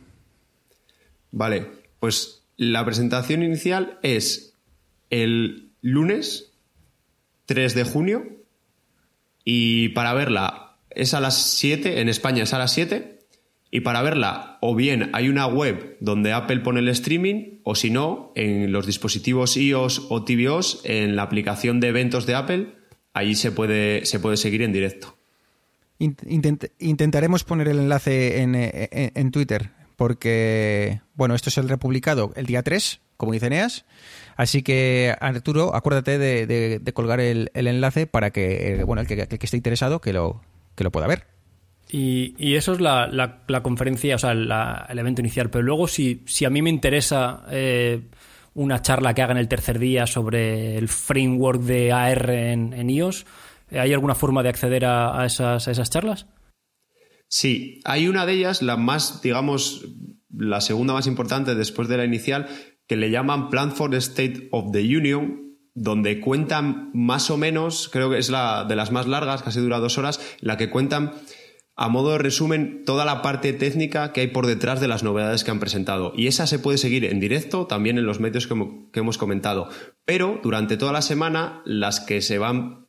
[1.33, 1.67] Vale,
[1.99, 4.55] pues la presentación inicial es
[5.11, 6.53] el lunes
[7.47, 8.25] 3 de junio
[9.45, 13.20] y para verla es a las 7, en España es a las 7
[13.71, 17.91] y para verla o bien hay una web donde Apple pone el streaming o si
[17.91, 22.75] no en los dispositivos iOS o tvOS en la aplicación de eventos de Apple
[23.13, 25.17] allí se puede, se puede seguir en directo.
[25.99, 31.59] Int- intent- intentaremos poner el enlace en, eh, en- en Twitter, porque, bueno, esto es
[31.59, 33.85] el republicado el día 3, como dice Neas.
[34.37, 39.03] Así que, Arturo, acuérdate de, de- de colgar el, el enlace para que, eh, bueno,
[39.03, 40.41] el que, el que esté interesado que lo,
[40.75, 41.27] que lo pueda ver.
[41.93, 45.51] Y, eso es la, la- conferencia, o sea, el evento inicial.
[45.51, 48.03] Pero luego, si, si a mí me interesa eh,
[48.55, 52.91] una charla que haga en el tercer día sobre el framework de AR en, en
[52.91, 53.27] iOS,
[53.73, 56.27] ¿hay alguna forma de acceder a, a esas, esas charlas?
[57.29, 59.85] Sí, hay una de ellas, la más, digamos,
[60.37, 62.49] la segunda más importante después de la inicial,
[62.87, 67.89] que le llaman Plan for the State of the Union, donde cuentan más o menos,
[67.93, 71.13] creo que es la de las más largas, casi dura dos horas, la que cuentan
[71.83, 75.45] a modo de resumen toda la parte técnica que hay por detrás de las novedades
[75.45, 76.13] que han presentado.
[76.15, 79.17] Y esa se puede seguir en directo, también en los medios que, hemo- que hemos
[79.17, 79.71] comentado.
[80.05, 82.87] Pero durante toda la semana, las que se van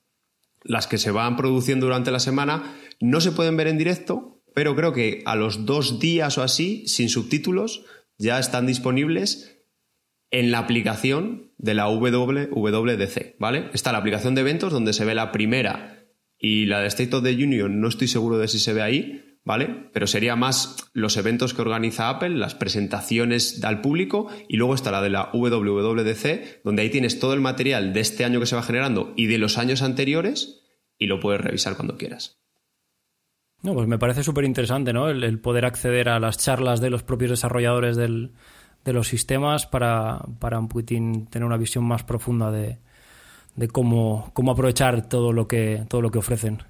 [0.63, 4.75] las que se van produciendo durante la semana no se pueden ver en directo, pero
[4.75, 7.85] creo que a los dos días o así, sin subtítulos,
[8.17, 9.57] ya están disponibles
[10.31, 13.69] en la aplicación de la WWDC, ¿vale?
[13.73, 16.00] Está la aplicación de eventos donde se ve la primera
[16.41, 19.37] y la de State of the Union no estoy seguro de si se ve ahí,
[19.45, 19.89] ¿vale?
[19.93, 24.89] Pero sería más los eventos que organiza Apple, las presentaciones al público y luego está
[24.89, 28.55] la de la WWDC, donde ahí tienes todo el material de este año que se
[28.55, 30.63] va generando y de los años anteriores
[30.97, 32.41] y lo puedes revisar cuando quieras.
[33.61, 35.09] No, pues me parece súper interesante, ¿no?
[35.09, 38.31] El, poder acceder a las charlas de los propios desarrolladores del,
[38.83, 42.79] de los sistemas para, para un tener una visión más profunda de,
[43.55, 46.63] de cómo, cómo aprovechar todo lo que, todo lo que ofrecen.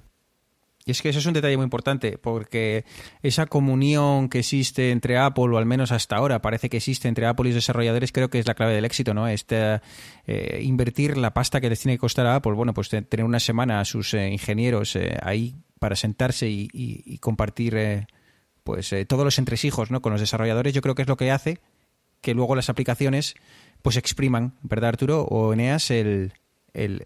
[0.84, 2.84] Y es que eso es un detalle muy importante, porque
[3.22, 7.26] esa comunión que existe entre Apple, o al menos hasta ahora parece que existe entre
[7.26, 9.28] Apple y los desarrolladores, creo que es la clave del éxito, ¿no?
[9.28, 9.80] Este,
[10.26, 13.38] eh, invertir la pasta que les tiene que costar a Apple, bueno, pues tener una
[13.38, 18.06] semana a sus eh, ingenieros eh, ahí para sentarse y, y, compartir
[18.62, 20.00] pues todos los entresijos ¿no?
[20.00, 21.58] con los desarrolladores, yo creo que es lo que hace
[22.20, 23.34] que luego las aplicaciones
[23.82, 25.22] pues expriman, ¿verdad Arturo?
[25.24, 26.34] O Eneas, el,
[26.74, 27.02] el,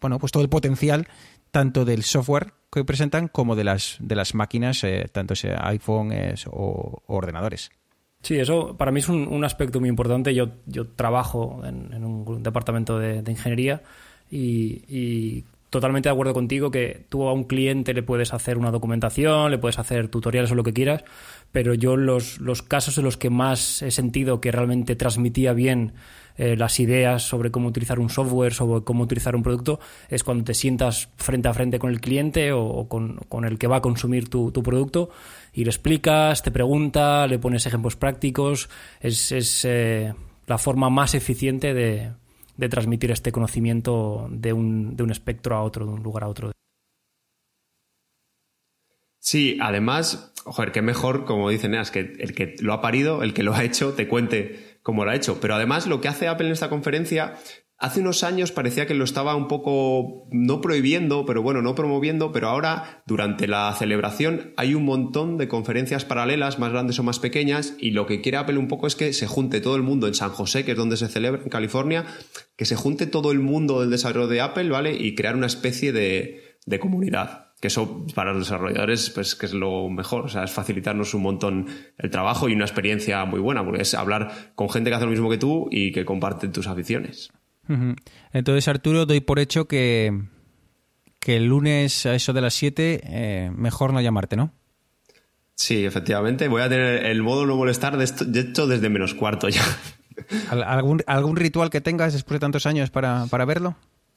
[0.00, 1.06] bueno, pues todo el potencial
[1.50, 6.12] tanto del software que presentan como de las, de las máquinas, eh, tanto sea iPhone
[6.50, 7.70] o, ordenadores.
[8.22, 10.34] Sí, eso para mí es un, un aspecto muy importante.
[10.34, 13.82] Yo, yo trabajo en, un departamento de, ingeniería
[14.30, 18.70] y, y, totalmente de acuerdo contigo que tú a un cliente le puedes hacer una
[18.70, 21.02] documentación, le puedes hacer tutoriales o lo que quieras,
[21.50, 25.92] pero yo los, los casos en los que más he sentido que realmente transmitía bien
[26.36, 30.44] eh, las ideas sobre cómo utilizar un software, sobre cómo utilizar un producto, es cuando
[30.44, 33.82] te sientas frente a frente con el cliente o, con, con, el que va a
[33.82, 35.10] consumir tu, producto
[35.52, 38.68] y le explicas, te pregunta, le pones ejemplos prácticos.
[39.00, 40.14] Es, es eh,
[40.46, 42.10] la forma más eficiente de,
[42.56, 46.28] de transmitir este conocimiento de un, de un espectro a otro, de un lugar a
[46.28, 46.52] otro.
[49.18, 53.32] Sí, además, joder, qué mejor, como dice Neas, que el que lo ha parido, el
[53.32, 55.40] que lo ha hecho, te cuente cómo lo ha hecho.
[55.40, 57.34] Pero además, lo que hace Apple en esta conferencia,
[57.78, 62.30] hace unos años parecía que lo estaba un poco, no prohibiendo, pero bueno, no promoviendo,
[62.30, 67.18] pero ahora, durante la celebración, hay un montón de conferencias paralelas, más grandes o más
[67.18, 70.06] pequeñas, y lo que quiere Apple un poco es que se junte todo el mundo
[70.06, 72.04] en San José, que es donde se celebra, en California,
[72.56, 74.94] que se junte todo el mundo del desarrollo de Apple, ¿vale?
[74.94, 79.54] Y crear una especie de, de comunidad que eso para los desarrolladores pues que es
[79.54, 83.64] lo mejor, o sea, es facilitarnos un montón el trabajo y una experiencia muy buena,
[83.64, 86.66] porque es hablar con gente que hace lo mismo que tú y que comparten tus
[86.66, 87.30] aficiones.
[88.34, 90.24] Entonces, Arturo, doy por hecho que,
[91.20, 94.52] que el lunes a eso de las 7 eh, mejor no llamarte, ¿no?
[95.54, 96.48] Sí, efectivamente.
[96.48, 99.62] Voy a tener el modo no molestar de, esto, de hecho desde menos cuarto ya.
[100.50, 103.74] ¿Algún, ¿Algún ritual que tengas después de tantos años para, para verlo?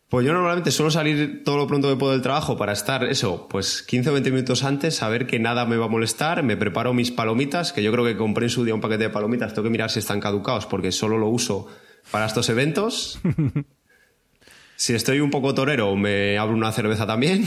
[0.10, 3.48] Pues yo normalmente suelo salir todo lo pronto que puedo del trabajo para estar, eso,
[3.50, 6.94] pues 15 o 20 minutos antes, saber que nada me va a molestar, me preparo
[6.94, 9.66] mis palomitas, que yo creo que compré en su día un paquete de palomitas, tengo
[9.66, 11.68] que mirar si están caducados porque solo lo uso
[12.10, 13.20] para estos eventos.
[14.78, 17.46] si estoy un poco torero, me abro una cerveza también.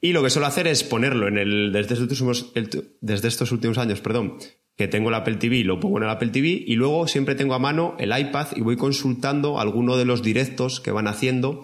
[0.00, 3.50] Y lo que suelo hacer es ponerlo en el, desde estos últimos, el, desde estos
[3.50, 4.38] últimos años, perdón,
[4.80, 7.52] que tengo el Apple TV, lo pongo en el Apple TV y luego siempre tengo
[7.52, 11.62] a mano el iPad y voy consultando alguno de los directos que van haciendo,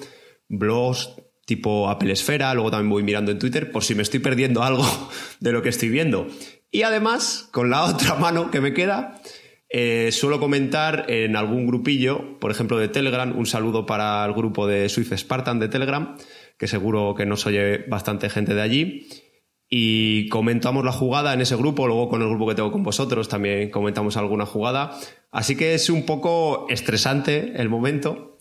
[0.50, 1.14] blogs
[1.46, 4.84] tipo Apple Esfera, luego también voy mirando en Twitter por si me estoy perdiendo algo
[5.40, 6.26] de lo que estoy viendo.
[6.70, 9.18] Y además, con la otra mano que me queda,
[9.70, 14.66] eh, suelo comentar en algún grupillo, por ejemplo de Telegram, un saludo para el grupo
[14.66, 16.18] de Swift Spartan de Telegram,
[16.58, 19.08] que seguro que nos oye bastante gente de allí
[19.68, 23.28] y comentamos la jugada en ese grupo, luego con el grupo que tengo con vosotros
[23.28, 24.96] también comentamos alguna jugada.
[25.32, 28.38] Así que es un poco estresante el momento.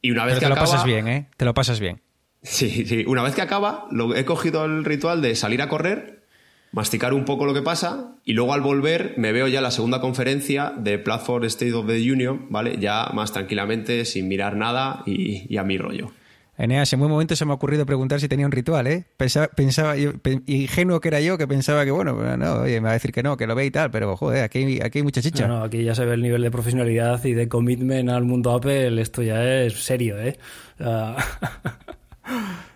[0.00, 1.28] Y una vez Pero que te acaba, lo pasas bien, ¿eh?
[1.36, 2.02] Te lo pasas bien.
[2.40, 3.04] Sí, sí.
[3.08, 6.22] Una vez que acaba, lo, he cogido el ritual de salir a correr,
[6.70, 10.00] masticar un poco lo que pasa y luego al volver me veo ya la segunda
[10.00, 12.76] conferencia de Platform State of the Union, ¿vale?
[12.78, 16.12] Ya más tranquilamente, sin mirar nada y, y a mi rollo.
[16.58, 19.04] Eneas, en buen momento se me ha ocurrido preguntar si tenía un ritual, ¿eh?
[19.16, 20.10] Pensaba, pensaba yo,
[20.46, 23.22] ingenuo que era yo, que pensaba que, bueno, no, oye, me va a decir que
[23.22, 25.46] no, que lo ve y tal, pero, joder, aquí, aquí hay mucha chicha.
[25.46, 28.52] No, no, aquí ya se ve el nivel de profesionalidad y de commitment al mundo
[28.52, 30.36] Apple, esto ya es serio, ¿eh?
[30.80, 31.14] Uh...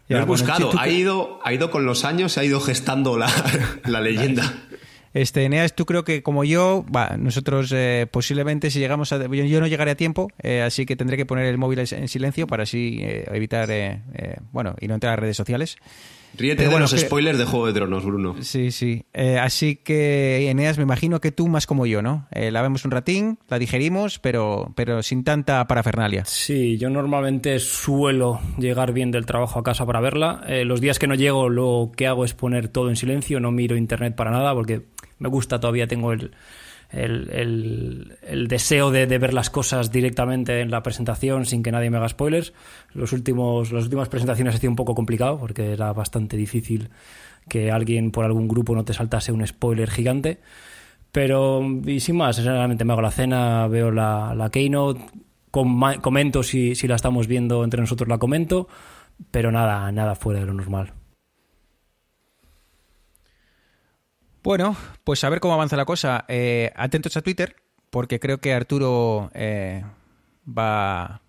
[0.06, 3.28] lo he buscado, ha, ido, ha ido con los años, se ha ido gestando la,
[3.84, 4.44] la leyenda.
[5.14, 9.18] Este, Eneas, tú creo que como yo, bah, nosotros eh, posiblemente si llegamos a...
[9.26, 12.08] Yo, yo no llegaré a tiempo, eh, así que tendré que poner el móvil en
[12.08, 13.68] silencio para así eh, evitar,
[14.52, 15.76] bueno, y no entrar a redes sociales.
[16.34, 17.00] Ríete Pero de bueno, los que...
[17.00, 18.36] spoilers de Juego de Tronos, Bruno.
[18.40, 19.04] Sí, sí.
[19.38, 22.26] así que, Eneas, me imagino que tú más como yo, ¿no?
[22.30, 26.24] la vemos un ratín, la digerimos, pero, pero sin tanta parafernalia.
[26.24, 30.42] Sí, yo normalmente suelo llegar bien del trabajo a casa para verla.
[30.64, 33.76] los días que no llego, lo que hago es poner todo en silencio, no miro
[33.76, 34.80] internet para nada, porque
[35.22, 36.32] me gusta, todavía tengo el,
[36.90, 41.88] el, el- deseo de, de ver las cosas directamente en la presentación sin que nadie
[41.90, 42.52] me haga spoilers.
[42.92, 46.90] Los últimos, las últimas presentaciones ha sido un poco complicado porque era bastante difícil
[47.48, 50.38] que alguien por algún grupo no te saltase un spoiler gigante.
[51.12, 55.00] Pero, y sin más, generalmente me hago la cena, veo la, la Keynote,
[55.50, 58.66] com- comento si, si la estamos viendo entre nosotros, la comento,
[59.30, 60.92] pero nada, nada fuera de lo normal.
[64.42, 66.24] Bueno, pues a ver cómo avanza la cosa.
[66.26, 67.56] Eh, atentos a Twitter,
[67.90, 69.84] porque creo que Arturo eh,
[70.46, 71.22] va,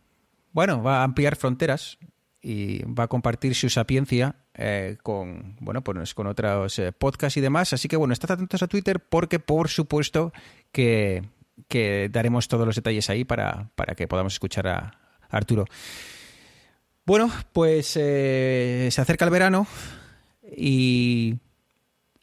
[0.51, 1.99] bueno, va a ampliar fronteras
[2.41, 7.74] y va a compartir su sapiencia eh, con, bueno, pues con otros podcasts y demás.
[7.74, 10.34] Así que bueno, estad atentos a Twitter porque por supuesto
[10.72, 11.24] que,
[11.68, 14.99] que daremos todos los detalles ahí para, para que podamos escuchar a,
[15.30, 15.66] Arturo.
[17.05, 19.66] Bueno, pues se acerca el verano
[20.55, 21.38] y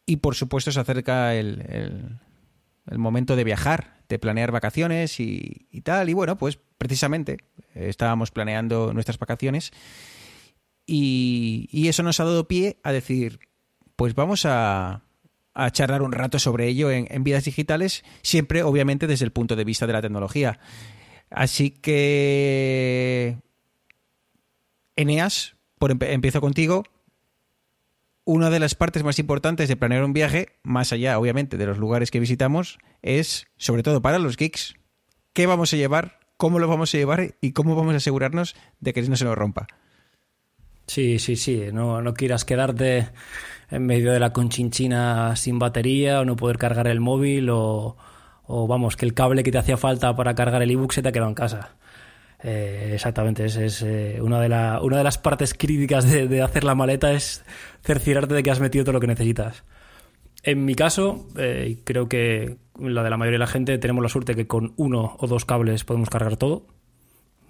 [0.07, 5.83] y por supuesto se acerca el, el- momento de viajar, de planear vacaciones y, y
[5.83, 6.09] tal.
[6.09, 7.39] Y bueno, pues precisamente
[7.75, 9.71] estábamos planeando nuestras vacaciones
[10.87, 13.39] y, y eso nos ha dado pie a decir,
[13.95, 15.03] pues vamos a,
[15.55, 19.55] a charlar un rato sobre ello en, en vidas digitales, siempre obviamente desde el punto
[19.55, 20.59] de vista de la tecnología.
[21.31, 23.37] Así que,
[24.97, 26.83] Eneas, por empiezo contigo
[28.25, 31.79] una de las partes más importantes de planear un viaje, más allá, obviamente, de los
[31.79, 34.75] lugares que visitamos, es, sobre todo para los geeks,
[35.33, 38.93] qué vamos a llevar, cómo lo vamos a llevar y cómo vamos a asegurarnos de
[38.93, 39.67] que no se nos rompa.
[40.87, 41.67] Sí, sí, sí.
[41.73, 43.11] No, no quieras quedarte
[43.71, 47.97] en medio de la conchinchina sin batería o no poder cargar el móvil o,
[48.43, 51.09] o, vamos, que el cable que te hacía falta para cargar el ebook se te
[51.09, 51.77] ha quedado en casa.
[52.43, 57.45] Eh, exactamente, es, es, eh, una, de las partes críticas de, hacer la maleta es
[57.83, 59.65] cerciorarte de que has metido todo lo que necesitas.
[60.43, 64.09] En mi caso, eh, creo que la de la mayoría de la gente, tenemos la
[64.09, 66.67] suerte que con uno o dos cables podemos cargar todo.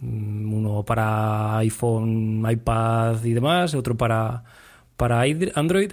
[0.01, 4.43] Mm, Uno para iPhone, iPad y demás, otro para,
[4.97, 5.93] para Id- Android.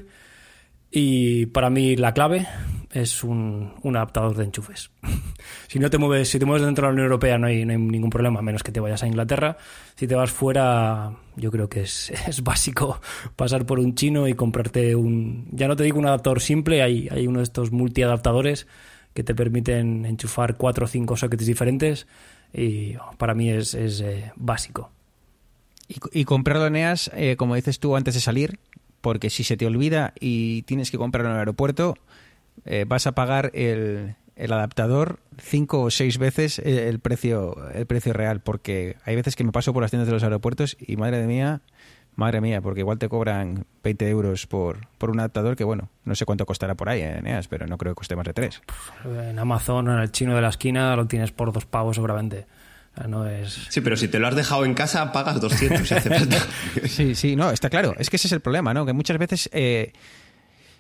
[0.92, 2.48] Y para mí la clave
[2.92, 4.92] es un, un adaptador de enchufes.
[5.68, 7.72] si no te mueves, si te mueves dentro de la Unión Europea no hay, no
[7.74, 9.58] hay ningún problema, a menos que te vayas a Inglaterra.
[9.96, 13.02] Si te vas fuera, yo creo que es, es básico
[13.36, 17.08] pasar por un chino y comprarte un, ya no te digo un adaptador simple, hay,
[17.12, 18.68] hay uno de estos multiadaptadores
[19.14, 22.08] que te permiten enchufar cuatro o cinco sockets diferentes
[22.54, 24.92] y para mí es, es, eh, básico.
[25.88, 28.60] Y, y comprarlo, Eneas, eh, como dices tú, antes de salir,
[29.02, 31.96] porque si se te olvida y tienes que comprarlo en el aeropuerto,
[32.68, 37.86] eh, vas a pagar el, el adaptador cinco o seis veces el, el precio, el
[37.86, 40.98] precio real, porque hay veces que me paso por las tiendas de los aeropuertos y
[40.98, 41.62] madre mía,
[42.16, 46.16] madre mía, porque igual te cobran 20 euros por, por un adaptador que, bueno, no
[46.16, 48.62] sé cuánto costará por ahí, eh, Eneas, pero no creo que cueste más de tres.
[49.06, 52.46] En Amazon o en el chino de la esquina lo tienes por dos pavos seguramente.
[53.08, 53.68] No es...
[53.70, 56.38] Sí, pero si te lo has dejado en casa, pagas 200 si hace falta.
[56.88, 57.94] Sí, sí, no, está claro.
[58.00, 58.88] Es que ese es el problema, ¿no?
[58.88, 59.94] Que muchas veces eh,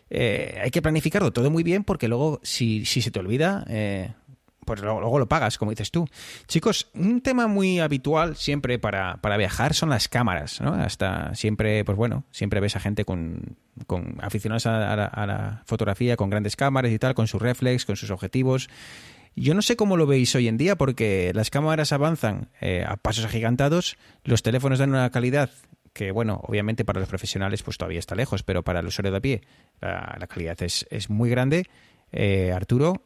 [0.10, 4.12] eh, hay que planificarlo todo muy bien porque luego, si, si se te olvida, eh,
[4.68, 6.08] pues luego, lo pagas, como dices tú.
[6.47, 10.74] Chicos, un tema muy habitual siempre para, para viajar son las cámaras, ¿no?
[10.74, 13.55] Hasta siempre, pues bueno, siempre ves a gente con,
[13.88, 18.12] con aficionados a, la, fotografía, con grandes cámaras y tal, con sus reflex, con sus
[18.12, 18.70] objetivos.
[19.38, 22.97] Yo no sé cómo lo veis hoy en día porque las cámaras avanzan eh, a
[22.97, 25.49] pasos agigantados, los teléfonos dan una calidad
[25.98, 29.18] que, bueno, obviamente para los profesionales pues todavía está lejos, pero para el usuario de
[29.18, 29.41] a pie
[29.82, 31.66] la, calidad es, es muy grande.
[32.12, 33.02] Eh, Arturo,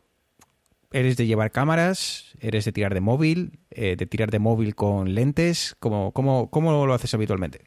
[0.91, 2.35] ¿eres de llevar cámaras?
[2.41, 3.59] ¿Eres de tirar de móvil?
[3.69, 5.77] Eh, ¿De tirar de móvil con lentes?
[5.79, 7.63] ¿Cómo, cómo, cómo lo haces habitualmente?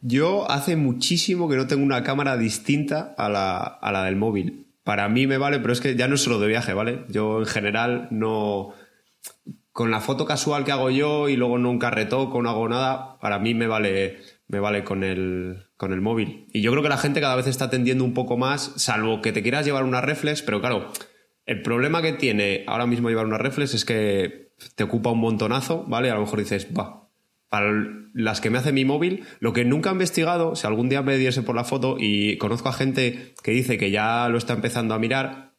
[0.00, 4.66] Yo hace muchísimo que no tengo una cámara distinta a la, a la del móvil.
[4.82, 7.04] Para mí me vale, pero es que ya no es solo de viaje, ¿vale?
[7.08, 8.74] Yo en general no.
[9.78, 13.38] Con la foto casual que hago yo y luego nunca retoco, no hago nada, para
[13.38, 14.18] mí me vale,
[14.48, 16.48] me vale con el, con el móvil.
[16.52, 19.30] Y yo creo que la gente cada vez está tendiendo un poco más, salvo que
[19.30, 20.90] te quieras llevar una reflex, pero claro,
[21.46, 25.84] el problema que tiene ahora mismo llevar una reflex es que te ocupa un montonazo,
[25.86, 26.10] ¿vale?
[26.10, 27.08] A lo mejor dices, va,
[27.48, 27.70] para
[28.14, 31.16] las que me hace mi móvil, lo que nunca he investigado, si algún día me
[31.16, 34.94] diese por la foto y conozco a gente que dice que ya lo está empezando
[34.94, 35.54] a mirar,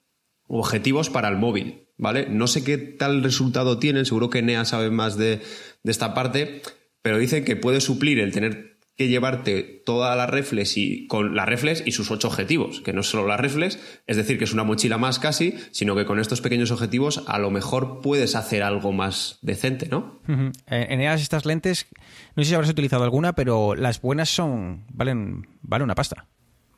[0.45, 2.27] objetivos para el móvil, ¿vale?
[2.29, 5.41] No sé qué tal resultado tienen, seguro que Nea sabe más de,
[5.83, 6.63] de esta parte,
[7.03, 11.45] pero dicen que puede suplir el tener que llevarte toda la reflex y con la
[11.45, 14.51] reflex y sus ocho objetivos, que no es solo la reflex, es decir, que es
[14.51, 18.61] una mochila más casi, sino que con estos pequeños objetivos a lo mejor puedes hacer
[18.61, 20.19] algo más decente, ¿no?
[20.27, 20.51] Uh -huh.
[20.67, 21.87] En EAS estas lentes,
[22.35, 26.27] no sé si habrás utilizado alguna, pero las buenas son valen, valen una pasta.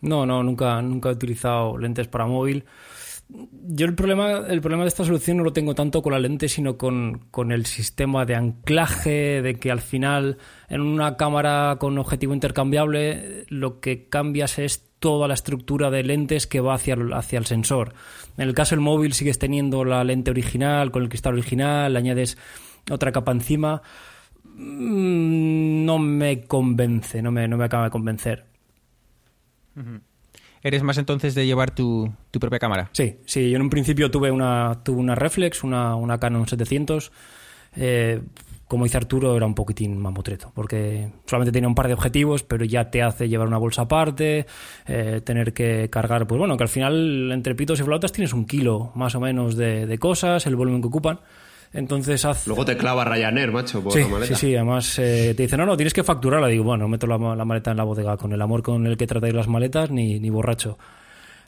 [0.02, 2.66] No, no, nunca, nunca he utilizado lentes para móvil.
[3.34, 6.50] Yo el problema, el problema de esta solución no lo tengo tanto con la lente,
[6.50, 11.98] sino con, con, el sistema de anclaje, de que al final en una cámara con
[11.98, 17.40] objetivo intercambiable lo que cambias es toda la estructura de lentes que va hacia, hacia
[17.40, 17.94] el sensor.
[18.38, 22.00] En el caso del móvil sigues teniendo la lente original con el cristal original, le
[22.00, 22.38] añades
[22.90, 23.82] otra capa encima.
[24.44, 28.46] Mm, no me convence, no me, no me acaba de convencer.
[30.64, 32.90] ¿Eres más entonces de llevar tu, tu, propia cámara?
[32.92, 33.50] Sí, sí.
[33.50, 37.12] Yo en un principio tuve una, tuve una Reflex, una, una Canon 700.
[37.76, 38.22] Eh,
[38.68, 42.64] como dice Arturo, era un poquitín mamotreto, porque solamente tenía un par de objetivos, pero
[42.64, 44.46] ya te hace llevar una bolsa aparte,
[44.88, 48.46] eh, tener que cargar, pues bueno, que al final entre pitos y flautas tienes un
[48.46, 51.20] kilo más o menos de, de cosas, el volumen que ocupan.
[51.74, 52.26] Entonces.
[52.48, 54.36] Luego te clava Ryanair, macho, por sí, la maleta.
[54.36, 56.48] Sí, sí, además eh, te dice, no, no, tienes que facturarla.
[56.48, 59.08] Digo, bueno, meto la, la, maleta en la bodega con el amor con el que
[59.08, 60.78] tratáis las maletas, ni, ni borracho.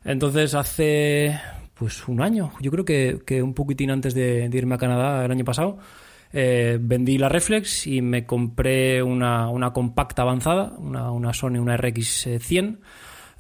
[0.05, 1.39] Entonces hace
[1.73, 5.25] pues un año, yo creo que, que un poquitín antes de, de, irme a Canadá
[5.25, 5.79] el año pasado,
[6.31, 11.77] eh, vendí la Reflex y me compré una, una compacta avanzada, una, una Sony, una
[11.77, 12.77] RX100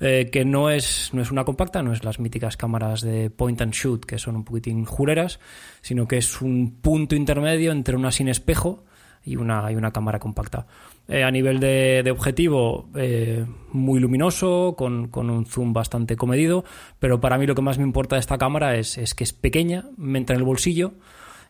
[0.05, 3.61] eh, que no es, no es una compacta, no es las míticas cámaras de point
[3.61, 5.39] and shoot, que son un poquitín jureras,
[5.79, 8.83] sino que es un punto intermedio entre una sin espejo
[9.23, 10.67] y una, y una cámara compacta.
[11.07, 16.65] Eh, a nivel de, objetivo, eh, muy luminoso, con, con, un zoom bastante comedido,
[16.99, 19.31] pero para mí lo que más me importa de esta cámara es, es que es
[19.31, 20.95] pequeña, me entra en el bolsillo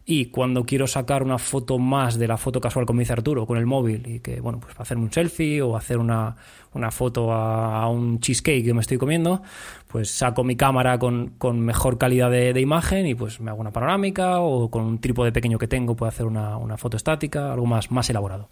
[0.05, 3.57] y cuando quiero sacar una foto más de la foto casual como dice Arturo con
[3.57, 6.35] el móvil y que bueno pues hacerme un selfie o hacer una,
[6.73, 9.41] una foto a, un cheesecake que me estoy comiendo
[9.87, 13.61] pues saco mi cámara con, con mejor calidad de, de, imagen y pues me hago
[13.61, 17.53] una panorámica o con un trípode pequeño que tengo puedo hacer una, una foto estática
[17.53, 18.49] algo más, más elaborado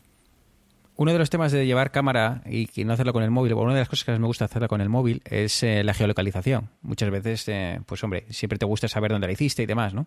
[1.02, 3.62] uno de los temas de llevar cámara y que no hacerlo con el móvil, o
[3.62, 5.96] una de las cosas que más me gusta hacerla con el móvil es eh, la
[5.96, 6.70] geolocalización.
[6.84, 10.06] Muchas veces, eh, pues hombre, siempre te gusta saber dónde la hiciste y demás, ¿no?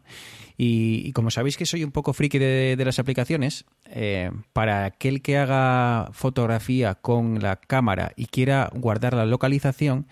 [0.56, 5.36] Y, como sabéis que soy un poco friki de, las aplicaciones, eh, para aquel que
[5.36, 10.06] haga fotografía con la cámara y quiera guardar la localización,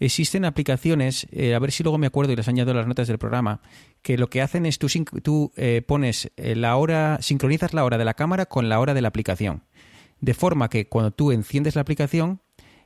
[0.00, 3.18] existen aplicaciones, eh, a ver si luego me acuerdo y las añado las notas del
[3.18, 3.60] programa,
[4.02, 4.88] que lo que hacen es tú,
[5.22, 5.52] tú
[5.86, 9.62] pones la hora, sincronizas la hora de la cámara con la hora de la aplicación
[10.20, 12.40] de forma que cuando tú enciendes la aplicación,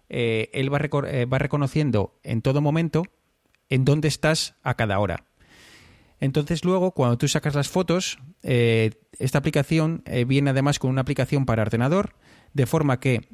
[0.09, 3.05] eh, él va, eh, va, reconociendo en todo momento
[3.68, 5.24] en dónde estás a cada hora.
[6.20, 11.47] Entonces luego, cuando tú sacas las fotos, eh, esta aplicación viene además con una aplicación
[11.47, 12.16] para ordenador,
[12.55, 13.29] de forma que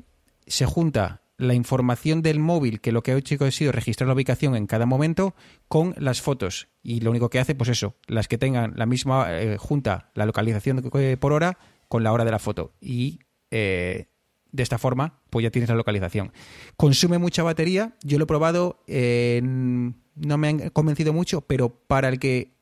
[0.46, 4.14] se junta la información del móvil, que lo que ha hecho ha sido registrar la
[4.14, 5.34] ubicación en cada momento,
[5.66, 6.68] con las fotos.
[6.82, 9.28] Y lo único que hace, pues eso, las que tengan la misma,
[9.58, 10.82] junta la localización
[11.18, 12.74] por hora con la hora de la foto.
[12.80, 13.20] Y
[13.50, 14.08] eh,
[14.52, 16.32] de esta forma, pues ya tienes la localización.
[16.76, 22.08] Consume mucha batería, yo lo he probado, eh, no me han convencido mucho, pero para
[22.08, 22.54] el que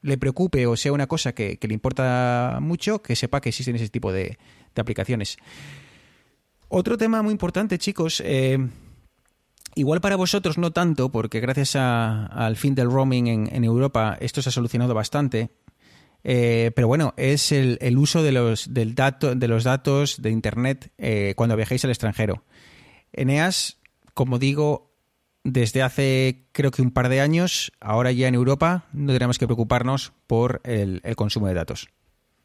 [0.00, 3.88] le preocupe o sea una cosa que, le importa mucho, que sepa que existen ese
[3.88, 4.38] tipo de,
[4.74, 5.38] aplicaciones.
[6.68, 8.58] Otro tema muy importante, chicos, eh,
[9.74, 14.50] igual para vosotros no tanto, porque gracias al fin del roaming en Europa esto se
[14.50, 15.50] ha solucionado bastante,
[16.24, 20.92] eh, pero bueno, es el, uso de los, del dato, de los datos de Internet
[20.98, 22.44] eh, cuando viajéis al extranjero.
[23.12, 23.78] Eneas,
[24.14, 24.92] como digo,
[25.44, 29.46] desde hace creo que un par de años, ahora ya en Europa, no tenemos que
[29.46, 31.88] preocuparnos por el, el consumo de datos.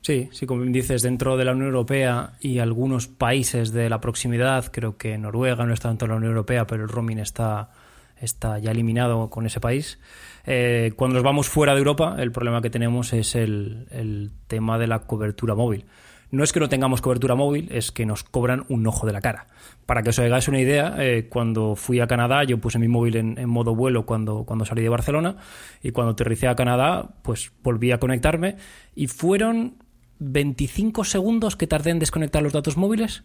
[0.01, 4.69] Sí, sí, como dices, dentro de la Unión Europea y algunos países de la proximidad,
[4.69, 7.71] creo que Noruega no está dentro de la Unión Europea, pero el roaming está,
[8.17, 9.99] está ya eliminado con ese país.
[10.45, 14.87] Eh, cuando nos vamos fuera de Europa, el problema que tenemos es el, tema de
[14.87, 15.85] la cobertura móvil.
[16.31, 19.21] No es que no tengamos cobertura móvil, es que nos cobran un ojo de la
[19.21, 19.47] cara.
[19.85, 23.17] Para que os hagáis una idea, eh, cuando fui a Canadá, yo puse mi móvil
[23.17, 25.37] en, en, modo vuelo cuando, cuando salí de Barcelona
[25.83, 28.57] y cuando aterricé a Canadá, pues volví a conectarme
[28.95, 29.75] y fueron
[30.19, 33.23] 25 segundos que tardé en desconectar los datos móviles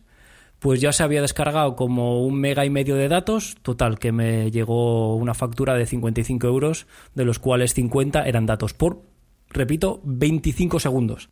[0.59, 4.51] pues ya se había descargado como un mega y medio de datos, total, que me
[4.51, 9.03] llegó una factura de 55 euros, de los cuales 50 eran datos por,
[9.51, 11.29] repito, 25 segundos.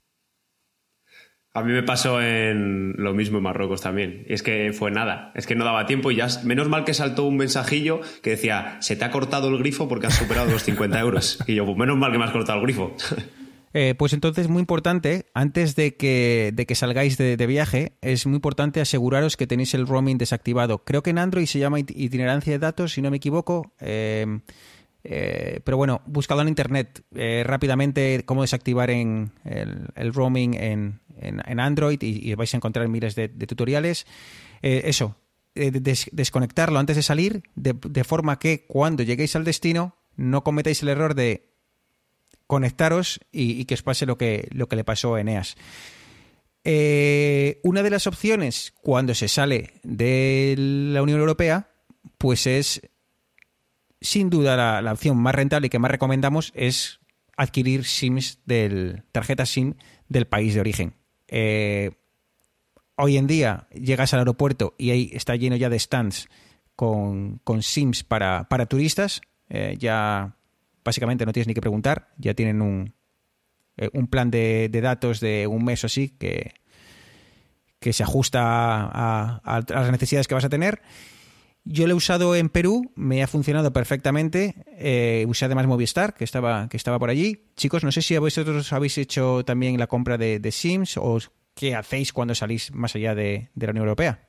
[1.56, 4.24] A mí me pasó en lo mismo en Marruecos también.
[4.28, 5.32] Es que fue nada.
[5.34, 6.26] Es que no daba tiempo y ya.
[6.44, 10.06] Menos mal que saltó un mensajillo que decía: Se te ha cortado el grifo porque
[10.06, 11.38] has superado los 50 euros.
[11.46, 12.94] Y yo, pues menos mal que me has cortado el grifo.
[13.78, 18.36] Eh, pues entonces, muy importante, antes de que, de que salgáis de, viaje, es muy
[18.36, 20.82] importante aseguraros que tenéis el roaming desactivado.
[20.82, 23.74] Creo que en Android se llama itinerancia de datos, si no me equivoco.
[23.80, 24.40] Eh,
[25.04, 31.60] eh, pero bueno, buscado en internet eh, rápidamente cómo desactivar en el, roaming en, en,
[31.60, 34.06] Android y, vais a encontrar miles de, tutoriales.
[34.62, 35.16] Eso,
[35.54, 40.82] des, desconectarlo antes de salir, de, de forma que cuando lleguéis al destino no cometáis
[40.82, 41.55] el error de
[42.46, 45.56] conectaros y, que os pase lo que, lo que le pasó a Eneas.
[46.64, 51.70] Eh, una de las opciones cuando se sale de la Unión Europea,
[52.18, 52.82] pues es
[54.00, 57.00] sin duda la, la opción más rentable y que más recomendamos es
[57.36, 59.74] adquirir SIMs del tarjeta SIM
[60.08, 60.94] del país de origen.
[61.28, 61.90] Eh,
[62.96, 66.28] hoy en día llegas al aeropuerto y ahí está lleno ya de stands
[66.74, 69.20] con, con SIMs para, para turistas.
[69.48, 70.36] Eh, ya
[70.86, 72.94] básicamente no tienes ni que preguntar, ya tienen un,
[73.76, 76.54] eh, un plan de, datos de un mes o así que,
[77.78, 80.80] que se ajusta a, las necesidades que vas a tener.
[81.64, 84.54] Yo lo he usado en Perú, me ha funcionado perfectamente.
[84.78, 87.48] Eh, usé además Movistar, que estaba, que estaba por allí.
[87.56, 91.18] Chicos, no sé si vosotros habéis hecho también la compra de, Sims o
[91.54, 94.25] qué hacéis cuando salís más allá de la Unión Europea.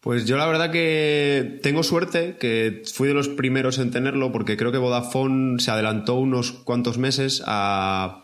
[0.00, 4.56] Pues yo la verdad que tengo suerte, que fui de los primeros en tenerlo, porque
[4.56, 8.22] creo que Vodafone se adelantó unos cuantos meses a,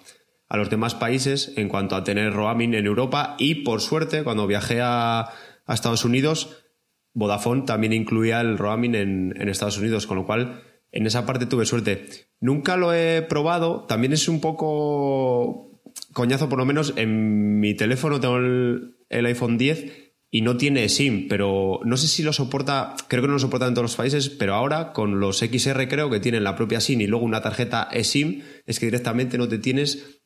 [0.49, 4.47] a los demás países en cuanto a tener roaming en Europa y por suerte cuando
[4.47, 5.21] viajé a,
[5.67, 6.65] a Estados Unidos,
[7.13, 10.63] Vodafone también incluía el roaming en, en Estados Unidos, con lo cual
[10.93, 12.07] en esa parte tuve suerte.
[12.41, 15.83] Nunca lo he probado, también es un poco
[16.15, 20.89] coñazo, por lo menos en mi teléfono tengo el, el iPhone 10 y no tiene
[20.89, 23.97] SIM, pero no sé si lo soporta, creo que no lo soporta en todos los
[23.97, 27.41] países, pero ahora con los XR creo que tienen la propia SIM y luego una
[27.41, 30.23] tarjeta eSIM, es que directamente no te tienes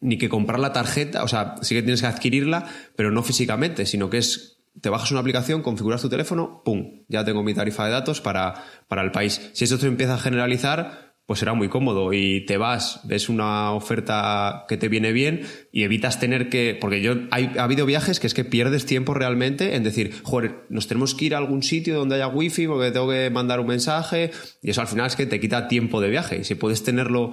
[0.00, 2.66] ni que comprar la tarjeta, o sea, sí que tienes que adquirirla,
[2.96, 7.04] pero no físicamente, sino que es, te bajas una aplicación, configuras tu teléfono, ¡pum!
[7.08, 9.50] Ya tengo mi tarifa de datos para, para el país.
[9.54, 13.72] Si esto se empieza a generalizar, pues será muy cómodo y te vas, ves una
[13.72, 18.20] oferta que te viene bien y evitas tener que, porque yo, hay, ha habido viajes
[18.20, 21.62] que es que pierdes tiempo realmente en decir, joder, nos tenemos que ir a algún
[21.62, 24.30] sitio donde haya wifi porque tengo que mandar un mensaje
[24.60, 27.30] y eso al final es que te quita tiempo de viaje y si puedes tenerlo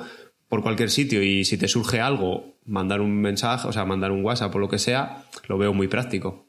[0.48, 4.24] por cualquier sitio y si te surge algo, mandar un mensaje, o sea, mandar un
[4.24, 6.48] WhatsApp o lo que sea, lo veo muy práctico.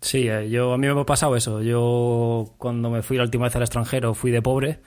[0.00, 1.60] Sí, eh, yo, a mí me ha pasado eso.
[1.60, 4.80] Yo cuando me fui la última vez al extranjero fui de pobre.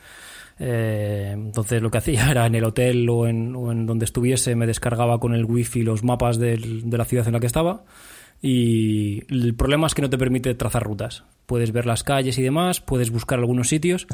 [0.59, 3.53] Eh, entonces lo que hacía era en el hotel o en,
[3.85, 6.57] donde estuviese me descargaba con el wifi los mapas de
[6.89, 7.83] la ciudad en la que estaba
[8.41, 11.23] y el problema es que no te permite trazar rutas.
[11.47, 14.05] Puedes ver las calles y demás, puedes buscar algunos sitios,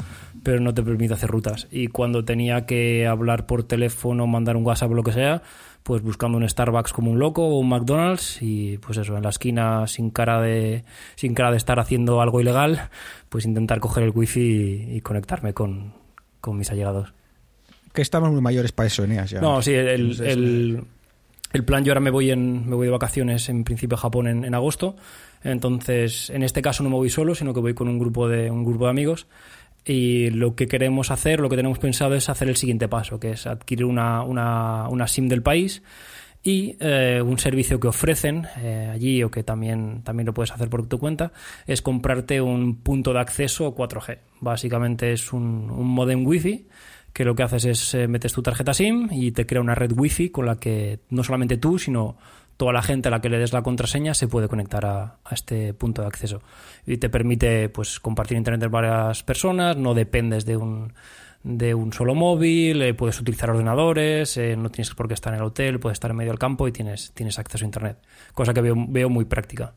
[0.42, 1.68] pero no te permite hacer rutas.
[1.70, 5.42] Y cuando tenía que hablar por teléfono, mandar un WhatsApp o lo que sea,
[5.82, 9.28] pues buscando un Starbucks como un loco o un McDonald's y pues eso, en la
[9.28, 10.84] esquina sin cara de
[11.16, 12.88] sin cara de estar haciendo algo ilegal,
[13.28, 15.92] pues intentar coger el wifi y, y conectarme con,
[16.44, 17.12] con mis allegados.
[17.92, 19.30] Que estamos muy mayores para eso, Eneas.
[19.30, 19.40] Ya.
[19.40, 20.84] No, sí, el, Entonces, el,
[21.52, 24.28] el plan yo ahora me voy en me voy de vacaciones en principio a Japón
[24.28, 24.96] en, en agosto.
[25.42, 28.50] Entonces, en este caso no me voy solo, sino que voy con un grupo de
[28.50, 29.26] un grupo de amigos.
[29.86, 33.32] Y lo que queremos hacer, lo que tenemos pensado es hacer el siguiente paso, que
[33.32, 35.82] es adquirir una, una, una SIM del país
[36.44, 40.68] y eh, un servicio que ofrecen eh, allí o que también, también lo puedes hacer
[40.68, 41.32] por tu cuenta
[41.66, 44.18] es comprarte un punto de acceso 4G.
[44.40, 46.68] Básicamente es un, un modem wifi
[47.14, 49.92] que lo que haces es eh, metes tu tarjeta SIM y te crea una red
[49.96, 52.18] wifi con la que no solamente tú, sino
[52.58, 55.34] toda la gente a la que le des la contraseña se puede conectar a, a
[55.34, 56.42] este punto de acceso.
[56.86, 60.92] Y te permite pues compartir internet de varias personas, no dependes de un,
[61.44, 65.40] de un solo móvil, eh, puedes utilizar ordenadores, eh, no tienes por qué estar en
[65.40, 67.98] el hotel, puedes estar en medio del campo y tienes, tienes acceso a internet.
[68.32, 69.74] Cosa que veo, veo muy práctica.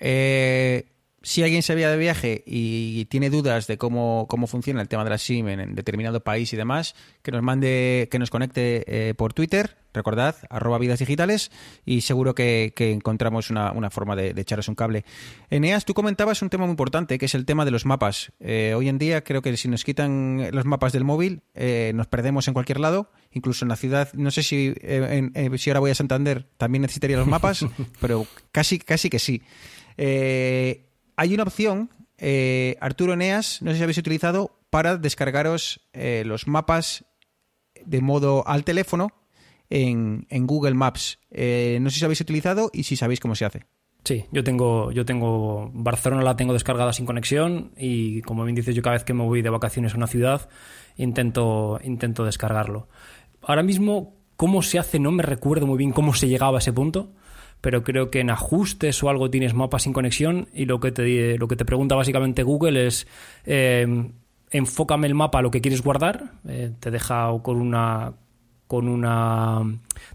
[0.00, 0.93] Eh,
[1.24, 5.02] si alguien se vaya de viaje y tiene dudas de cómo, cómo funciona el tema
[5.04, 8.84] de la SIM en, en determinado país y demás, que nos mande, que nos conecte
[8.86, 11.50] eh, por Twitter, recordad, arroba vidas digitales,
[11.86, 15.04] y seguro que, que encontramos una, una forma de, de echaros un cable.
[15.50, 18.32] Eneas, tú comentabas un tema muy importante, que es el tema de los mapas.
[18.40, 22.06] Eh, hoy en día creo que si nos quitan los mapas del móvil, eh, nos
[22.06, 24.12] perdemos en cualquier lado, incluso en la ciudad.
[24.12, 27.64] No sé si, en- si ahora voy a Santander también necesitaría los mapas,
[28.00, 29.42] pero casi, casi que sí.
[29.96, 30.84] Eh,
[31.16, 36.48] hay una opción, eh, Arturo Eneas, no sé si habéis utilizado, para descargaros eh, los
[36.48, 37.04] mapas
[37.84, 39.08] de modo al teléfono
[39.70, 41.18] en, Google Maps.
[41.30, 43.66] Eh, no sé si habéis utilizado y si sabéis cómo se hace.
[44.04, 48.74] Sí, yo tengo, yo tengo Barcelona la tengo descargada sin conexión y como bien dices
[48.74, 50.48] yo cada vez que me voy de vacaciones a una ciudad
[50.96, 52.88] intento, intento descargarlo.
[53.40, 56.72] Ahora mismo cómo se hace no me recuerdo muy bien cómo se llegaba a ese
[56.72, 57.12] punto,
[57.64, 61.38] pero creo que en ajustes o algo tienes mapas sin conexión y lo que te,
[61.38, 63.06] lo que te pregunta básicamente Google es
[63.46, 64.10] eh,
[64.50, 68.12] enfócame el mapa a lo que quieres guardar, eh, te deja con una
[68.66, 69.62] con una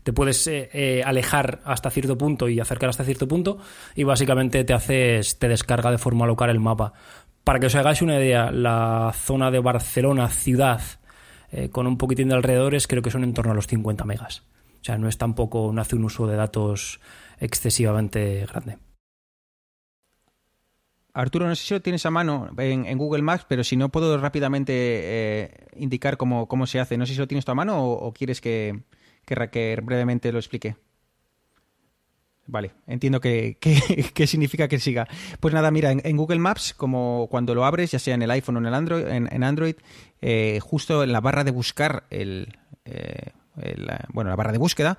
[0.04, 3.58] te puedes eh, alejar hasta cierto punto y acercar hasta cierto punto
[3.96, 6.94] y básicamente te haces te descarga de forma local el mapa
[7.44, 10.82] Para que os hagáis una idea, la zona de Barcelona, ciudad,
[11.72, 14.44] con un poquitín de alrededores, creo que son en torno a los 50 megas.
[14.82, 17.00] O sea, no es tampoco, no hace un uso de datos
[17.40, 18.78] excesivamente grande.
[21.14, 24.18] Arturo, no sé si lo tienes a mano en, Google Maps, pero si no puedo
[24.20, 26.98] rápidamente eh, indicar cómo, cómo, se hace.
[26.98, 28.84] No sé si lo tienes tú a mano o, quieres que,
[29.26, 30.76] que, brevemente lo explique.
[32.46, 35.08] Vale, entiendo que, que, significa que siga.
[35.40, 38.58] Pues nada, mira, en, Google Maps, como cuando lo abres, ya sea en el iPhone
[38.58, 39.76] o en el Android, en Android
[40.22, 43.32] eh, justo en la barra de buscar el, eh,
[43.78, 44.98] la, bueno, la barra de búsqueda,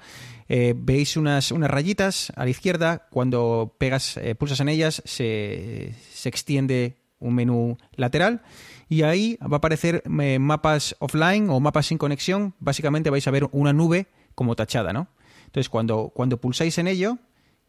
[0.48, 3.06] eh, veis unas, unas rayitas a la izquierda.
[3.11, 8.42] Cuando pegas, eh, pulsas en ellas, se, se, extiende un menú lateral
[8.88, 12.54] y ahí va a aparecer eh, mapas offline o mapas sin conexión.
[12.58, 15.08] Básicamente vais a ver una nube como tachada, ¿no?
[15.46, 17.18] Entonces, cuando, cuando pulsáis en ello,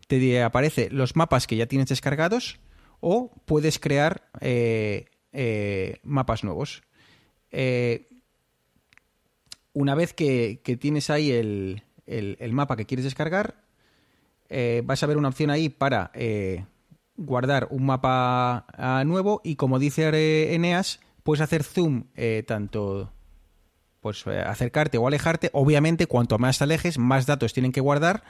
[0.07, 2.59] te aparece los mapas que ya tienes descargados
[2.99, 6.83] o puedes crear eh, eh, mapas nuevos.
[7.51, 8.07] Eh,
[9.73, 13.63] una vez que, tienes ahí el, el, mapa que quieres descargar,
[14.49, 16.65] eh, vas a ver una opción ahí para eh,
[17.15, 23.11] guardar un mapa uh, nuevo y como dice Eneas, puedes hacer zoom eh, tanto
[24.01, 25.51] pues acercarte o alejarte.
[25.53, 28.23] Obviamente, cuanto más te alejes, más datos tienen que guardar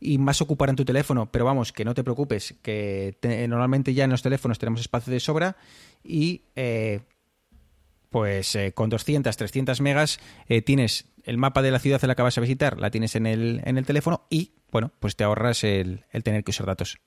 [0.00, 1.30] y más ocuparán tu teléfono.
[1.30, 5.12] Pero vamos, que no te preocupes, que te, normalmente ya en los teléfonos tenemos espacio
[5.12, 5.56] de sobra
[6.02, 7.02] y eh,
[8.10, 12.14] pues eh, con 200, 300 megas eh, tienes el mapa de la ciudad en la
[12.14, 15.24] que vas a visitar, la tienes en el, en el teléfono y, bueno, pues te
[15.24, 16.98] ahorras el, el, tener que usar datos.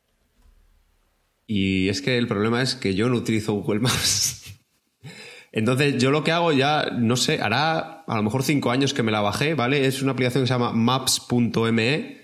[1.46, 4.44] Y es que el problema es que yo no utilizo Google Maps.
[5.52, 9.04] Entonces, yo lo que hago ya, no sé, hará a lo mejor cinco años que
[9.04, 9.86] me la bajé, ¿vale?
[9.86, 12.18] Es una aplicación que se llama maps.me,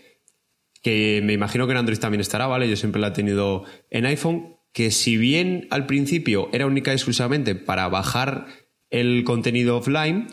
[0.81, 2.67] que me imagino que en Android también estará, ¿vale?
[2.67, 6.95] Yo siempre la he tenido en iPhone, que si bien al principio era única y
[6.95, 8.47] exclusivamente para bajar
[8.89, 10.27] el contenido offline,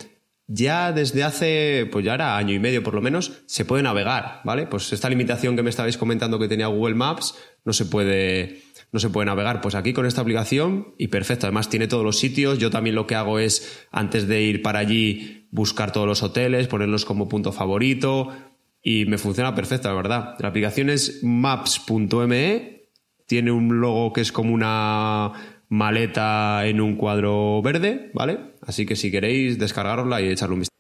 [0.49, 4.41] ya desde hace, pues ya era año y medio por lo menos, se puede navegar,
[4.45, 4.67] ¿vale?
[4.67, 7.35] Pues esta limitación que me estabais comentando que tenía Google Maps
[7.65, 9.61] no se puede, no se puede navegar.
[9.61, 11.47] Pues aquí con esta aplicación y perfecto.
[11.47, 12.59] Además tiene todos los sitios.
[12.59, 16.69] Yo también lo que hago es, antes de ir para allí, buscar todos los hoteles,
[16.69, 18.33] ponerlos como punto favorito
[18.83, 20.37] y me funciona perfecto, la verdad.
[20.39, 22.91] La aplicación es maps.me,
[23.27, 25.33] tiene un logo que es como una
[25.69, 28.39] maleta en un cuadro verde, ¿vale?
[28.63, 30.77] Así que si queréis descargarosla y echarle un vistazo.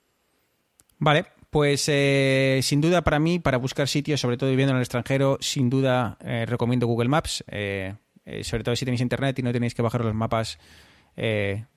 [0.99, 4.82] Vale, pues eh, sin duda para mí, para buscar sitios, sobre todo viviendo en el
[4.82, 7.95] extranjero, sin duda eh, recomiendo Google Maps, eh,
[8.43, 10.59] sobre todo si tenéis internet y no tenéis que bajar los mapas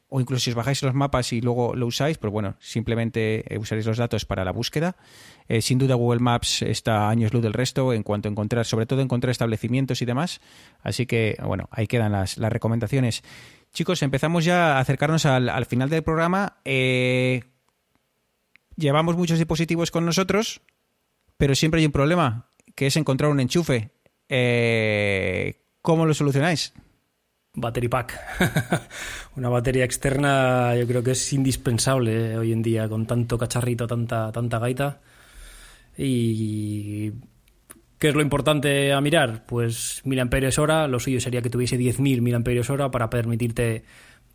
[0.09, 3.85] o incluso si os bajáis los mapas y luego lo usáis, pues bueno, simplemente usaréis
[3.85, 4.95] los datos para la búsqueda.
[5.47, 8.87] Eh, sin duda Google Maps está años luz del resto en cuanto a encontrar, sobre
[8.87, 10.41] todo encontrar establecimientos y demás.
[10.81, 13.23] Así que, bueno, ahí quedan las, recomendaciones.
[13.71, 16.57] Chicos, empezamos ya a acercarnos al, al final del programa.
[16.65, 17.43] Eh,
[18.75, 20.61] llevamos muchos dispositivos con nosotros,
[21.37, 23.91] pero siempre hay un problema, que es encontrar un enchufe.
[24.27, 26.73] Eh, ¿Cómo lo solucionáis?
[27.53, 28.19] Battery pack.
[29.35, 33.87] Una batería externa yo creo que es indispensable eh, hoy en día con tanto cacharrito,
[33.87, 35.01] tanta, tanta gaita.
[35.97, 37.11] Y
[37.97, 39.45] ¿qué es lo importante a mirar?
[39.45, 43.83] Pues miliamperios hora, lo suyo sería que tuviese 10.000 miliamperios hora para permitirte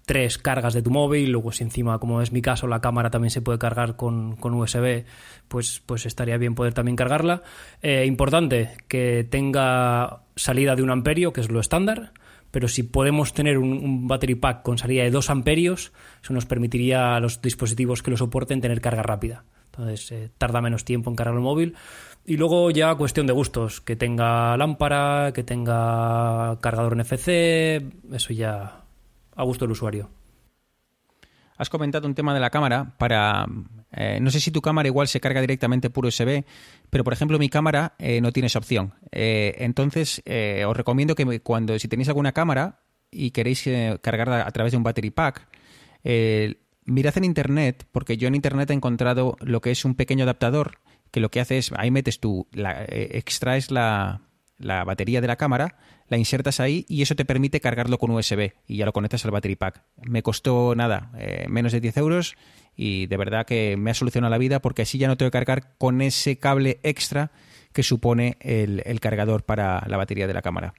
[0.05, 3.31] tres cargas de tu móvil, luego si encima, como es mi caso, la cámara también
[3.31, 5.07] se puede cargar con, con USB,
[5.49, 7.43] pues, pues estaría bien poder también cargarla.
[7.81, 12.13] Eh, importante que tenga salida de un amperio, que es lo estándar
[12.55, 15.91] pero si podemos tener un, battery pack con salida de 2 amperios,
[16.23, 19.43] eso nos permitiría a los dispositivos que lo soporten tener carga rápida.
[19.73, 21.75] Entonces eh, tarda menos tiempo en cargar el móvil.
[22.25, 27.83] Y luego ya cuestión de gustos, que tenga lámpara, que tenga cargador NFC,
[28.13, 28.85] eso ya
[29.35, 30.09] a gusto del usuario.
[31.57, 33.47] Has comentado un tema de la cámara para...
[33.97, 36.45] Eh, no sé si tu cámara igual se carga directamente por USB,
[36.91, 38.95] pero por ejemplo mi cámara eh, no tiene esa opción.
[39.13, 40.23] Eh, entonces
[40.67, 42.81] os recomiendo que cuando si tenéis alguna cámara
[43.11, 43.65] y queréis
[44.01, 45.47] cargarla a través de un battery pack,
[46.85, 50.79] mirad en internet, porque yo en internet he encontrado lo que es un pequeño adaptador
[51.11, 54.21] que lo que hace es, ahí metes tú, la, extraes la,
[54.59, 55.77] la batería de la cámara,
[56.09, 59.31] la insertas ahí y eso te permite cargarlo con USB y ya lo conectas al
[59.31, 59.83] battery pack.
[60.03, 62.37] Me costó nada, eh, menos de 10 euros
[62.77, 65.39] y de verdad que me ha solucionado la vida porque así ya no tengo que
[65.39, 67.31] cargar con ese cable extra
[67.73, 70.75] que supone el, cargador para la batería de la cámara.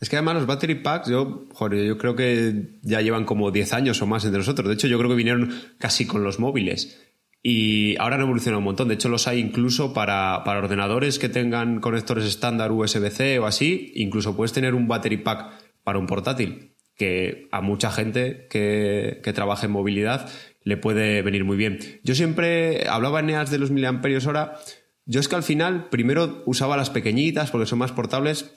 [0.00, 4.02] Es que además los battery packs, yo, yo creo que ya llevan como 10 años
[4.02, 4.68] o más entre nosotros.
[4.68, 7.00] De hecho, yo creo que vinieron casi con los móviles.
[7.42, 8.88] Y ahora han evolucionado un montón.
[8.88, 13.92] De hecho, los hay incluso para, para ordenadores que tengan conectores estándar USB-C o así.
[13.94, 15.52] Incluso puedes tener un battery pack
[15.84, 16.74] para un portátil.
[16.96, 20.30] que a mucha gente que, que trabaja en movilidad
[20.66, 21.78] le puede venir muy bien.
[22.02, 24.56] Yo siempre hablaba en EAS de los miliamperios hora.
[25.04, 28.52] Yo es que al final primero usaba las pequeñitas porque son más portables,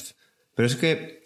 [0.56, 1.19] pero es que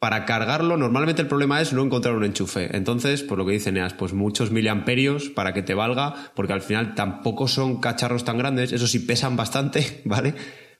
[0.00, 2.74] para cargarlo normalmente el problema es no encontrar un enchufe.
[2.74, 6.62] Entonces, por lo que dice Neas, pues muchos miliamperios para que te valga, porque al
[6.62, 10.34] final tampoco son cacharros tan grandes, eso sí pesan bastante, ¿vale?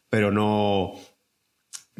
[0.08, 0.94] Pero no,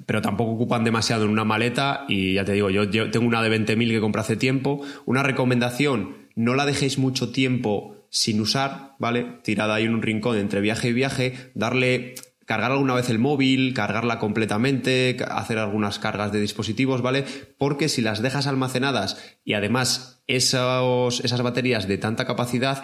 [0.07, 3.43] pero tampoco ocupan demasiado en una maleta y ya te digo, yo, yo tengo una
[3.43, 4.81] de 20.000 que compré hace tiempo.
[5.05, 9.41] Una recomendación, no la dejéis mucho tiempo sin usar, ¿vale?
[9.45, 12.15] Tirada ahí en un rincón entre viaje y viaje, darle
[12.51, 17.25] cargar alguna vez el móvil, cargarla completamente, hacer algunas cargas de dispositivos, ¿vale?
[17.59, 22.83] Porque si las dejas almacenadas y además esas baterías de tanta capacidad,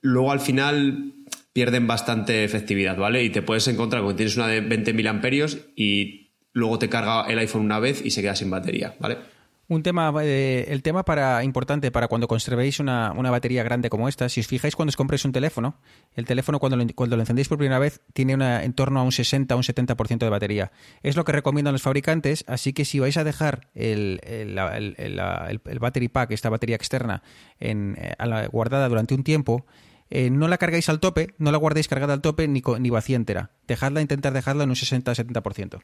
[0.00, 1.12] luego al final
[1.52, 3.22] pierden bastante efectividad, ¿vale?
[3.22, 7.26] Y te puedes encontrar con que tienes una de 20.000 amperios y luego te carga
[7.28, 9.18] el iPhone una vez y se queda sin batería, ¿vale?
[9.68, 14.08] Un tema, eh, el tema para importante para cuando conservéis una, una, batería grande como
[14.08, 15.80] esta, si os fijáis cuando os compréis un teléfono,
[16.14, 19.02] el teléfono cuando lo, cuando lo encendéis por primera vez tiene una, en torno a
[19.02, 20.70] un 60 o un 70% de batería.
[21.02, 25.20] Es lo que recomiendan los fabricantes, así que si vais a dejar el, el, el,
[25.64, 27.24] el battery pack, esta batería externa,
[27.58, 28.14] en, eh,
[28.52, 29.66] guardada durante un tiempo,
[30.10, 33.16] eh, no la cargáis al tope, no la guardéis cargada al tope ni, ni vacía
[33.16, 33.50] entera.
[33.66, 35.82] Dejadla, intentar dejarla en un 60-70%.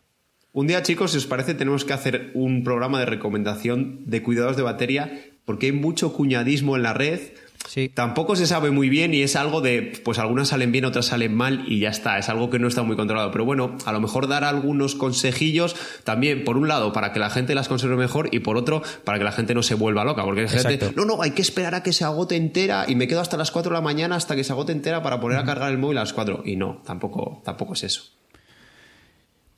[0.54, 4.54] Un día, chicos, si os parece, tenemos que hacer un programa de recomendación de cuidados
[4.54, 7.20] de batería, porque hay mucho cuñadismo en la red.
[7.66, 7.88] Sí.
[7.88, 11.34] Tampoco se sabe muy bien y es algo de, pues algunas salen bien, otras salen
[11.34, 12.18] mal y ya está.
[12.18, 13.30] Es algo que no está muy controlado.
[13.30, 15.74] Pero bueno, a lo mejor dar algunos consejillos
[16.04, 19.16] también, por un lado, para que la gente las conserve mejor y por otro, para
[19.16, 20.22] que la gente no se vuelva loca.
[20.22, 23.08] Porque hay gente, no, no, hay que esperar a que se agote entera y me
[23.08, 25.44] quedo hasta las 4 de la mañana hasta que se agote entera para poner a
[25.44, 26.42] cargar el móvil a las 4.
[26.44, 28.21] Y no, tampoco, tampoco es eso.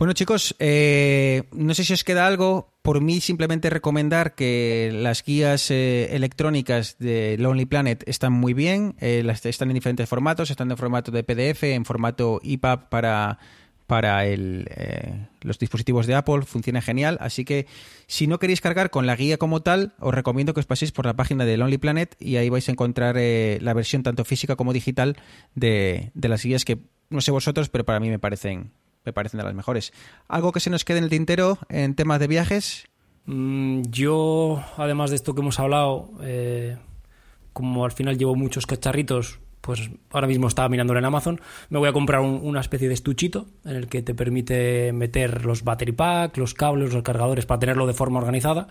[0.05, 2.69] Bueno chicos, eh, no sé si os queda algo.
[2.83, 8.97] Por mí simplemente recomendar que las guías eh, electrónicas de Lonely Planet están muy bien.
[9.01, 10.51] Eh, las, están en diferentes formatos.
[10.51, 13.39] Están en formato de PDF, en formato EPUB para,
[13.87, 16.43] para eh, los dispositivos de Apple.
[16.43, 17.17] Funciona genial.
[17.23, 17.67] Así que
[18.07, 21.07] si no queréis cargar con la guía como tal, os recomiendo que os paséis por
[21.07, 24.75] la página de Lonely Planet y ahí vais a encontrar la versión tanto física como
[24.75, 25.17] digital
[25.55, 26.77] de, de las guías que
[27.09, 28.71] no sé vosotros, pero para mí me parecen
[29.05, 29.93] me parecen de las mejores.
[30.29, 32.87] ¿Algo que se nos quede en el tintero en temas de viajes?
[33.27, 36.77] Mm, yo, además de esto que hemos hablado, eh,
[37.53, 41.41] como al final llevo muchos cacharritos, pues ahora mismo estaba mirándolo en Amazon,
[41.71, 45.47] me voy a comprar un, una especie de estuchito en el que te permite meter
[45.47, 48.69] los battery pack, los cables, los cargadores para tenerlo de forma organizada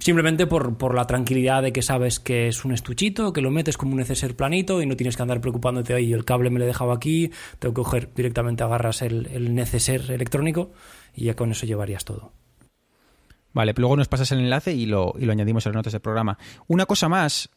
[0.00, 3.76] simplemente por, por, la tranquilidad de que sabes que es un estuchito, que lo metes
[3.76, 6.64] como un neceser planito y no tienes que andar preocupándote, oye, el cable me lo
[6.64, 10.72] he dejado aquí, tengo que coger directamente, agarras el, el neceser electrónico
[11.14, 12.32] y ya con eso llevarías todo.
[13.52, 16.02] Vale, luego nos pasas el enlace y lo, y lo añadimos a las notas del
[16.02, 16.38] programa.
[16.66, 17.50] Una cosa más,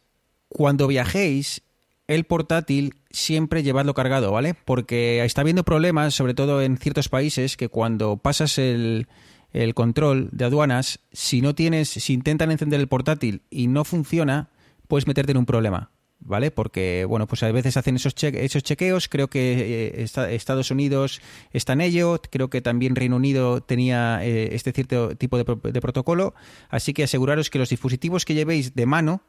[0.48, 1.62] cuando viajéis,
[2.06, 4.54] el portátil siempre llevadlo cargado, ¿vale?
[4.54, 9.08] Porque está habiendo problemas, sobre todo en ciertos países, que cuando pasas el,
[9.52, 14.50] el control de aduanas, si no tienes, si intentan encender el portátil y no funciona,
[14.86, 15.90] puedes meterte en un problema,
[16.20, 16.50] ¿vale?
[16.50, 21.20] Porque, bueno, pues a veces hacen esos, che esos chequeos, creo que eh, Estados Unidos
[21.52, 25.80] está en ello, creo que también Reino Unido tenía eh, este cierto tipo de, de
[25.80, 26.34] protocolo,
[26.68, 29.22] así que aseguraros que los dispositivos que llevéis de mano,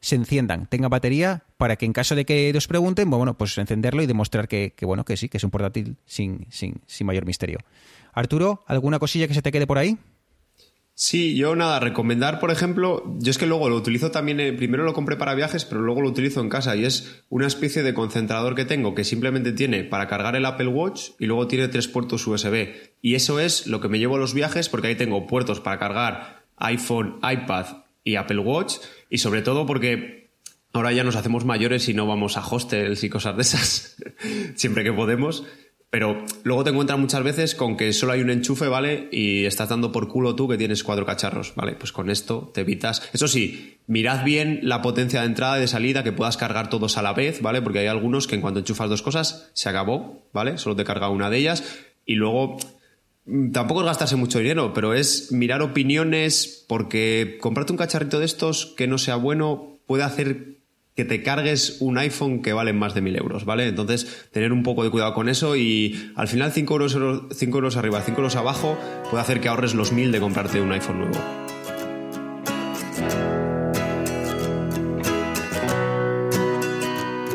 [0.00, 4.02] se enciendan, tenga batería, para que en caso de que os pregunten, bueno, pues encenderlo
[4.02, 7.26] y demostrar que, que bueno, que sí, que es un portátil sin, sin, sin mayor
[7.26, 7.58] misterio.
[8.12, 9.98] Arturo, ¿alguna cosilla que se te quede por ahí?
[11.02, 14.84] Sí, yo nada, recomendar, por ejemplo, yo es que luego lo utilizo también, eh, primero
[14.84, 17.94] lo compré para viajes, pero luego lo utilizo en casa y es una especie de
[17.94, 21.88] concentrador que tengo que simplemente tiene para cargar el Apple Watch y luego tiene tres
[21.88, 22.68] puertos USB.
[23.00, 25.78] Y eso es lo que me llevo a los viajes porque ahí tengo puertos para
[25.78, 28.74] cargar iPhone, iPad y Apple Watch
[29.08, 30.28] y sobre todo porque
[30.74, 33.96] ahora ya nos hacemos mayores y no vamos a hostels y cosas de esas,
[34.54, 35.44] siempre que podemos.
[35.90, 39.08] Pero luego te encuentras muchas veces con que solo hay un enchufe, ¿vale?
[39.10, 41.72] Y estás dando por culo tú que tienes cuatro cacharros, ¿vale?
[41.72, 43.10] Pues con esto te evitas.
[43.12, 46.96] Eso sí, mirad bien la potencia de entrada y de salida, que puedas cargar todos
[46.96, 47.60] a la vez, ¿vale?
[47.60, 50.58] Porque hay algunos que en cuanto enchufas dos cosas, se acabó, ¿vale?
[50.58, 51.64] Solo te carga una de ellas.
[52.06, 52.56] Y luego
[53.26, 58.26] mm, tampoco es gastarse mucho dinero, pero es mirar opiniones, porque comprarte un cacharrito de
[58.26, 60.59] estos que no sea bueno puede hacer
[60.94, 63.66] que te cargues un iPhone que vale más de mil euros, ¿vale?
[63.68, 66.98] Entonces, tener un poco de cuidado con eso y al final 5 euros,
[67.32, 68.76] cinco euros arriba, 5 euros abajo
[69.10, 71.18] puede hacer que ahorres los mil de comprarte un iPhone nuevo.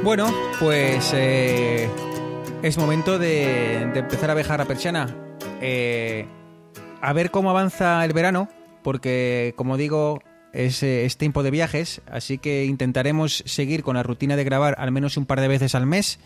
[0.04, 1.90] Bueno, pues eh,
[2.62, 5.08] es momento de, de, empezar a viajar a persiana.
[5.62, 6.28] Eh,
[7.02, 8.48] a ver cómo avanza el verano,
[8.84, 10.22] porque como digo,
[10.56, 14.76] es, eh, es tiempo de viajes, así que intentaremos seguir con la rutina de grabar
[14.80, 16.20] al menos un par de veces al mes.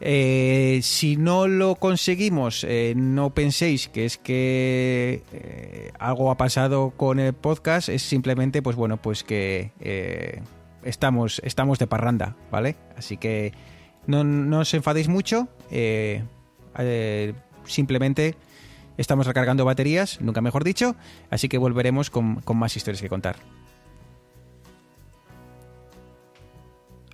[0.00, 5.22] Eh, si no lo conseguimos, eh, no penséis que es que
[5.98, 10.42] algo ha pasado con el podcast, es simplemente, pues bueno, pues que
[10.84, 12.76] estamos, estamos de parranda, ¿vale?
[12.96, 13.52] Así que
[14.06, 15.48] no, no os enfadéis mucho,
[17.64, 18.36] simplemente
[18.98, 20.94] estamos recargando baterías, nunca mejor dicho,
[21.30, 23.36] así que volveremos con, con más historias que contar.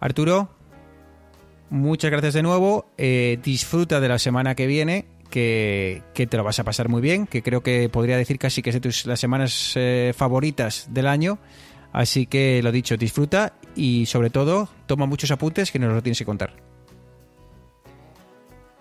[0.02, 0.48] Arturo,
[1.70, 2.86] muchas gracias de nuevo.
[2.98, 7.00] eh, disfruta de la semana que viene, que, que te lo vas a pasar muy
[7.00, 10.88] bien, que creo que podría decir casi que es de tus, las semanas eh, favoritas
[10.90, 11.38] del año.
[11.92, 16.18] Así que lo dicho, disfruta y sobre todo toma muchos apuntes que nos lo tienes
[16.18, 16.52] que contar.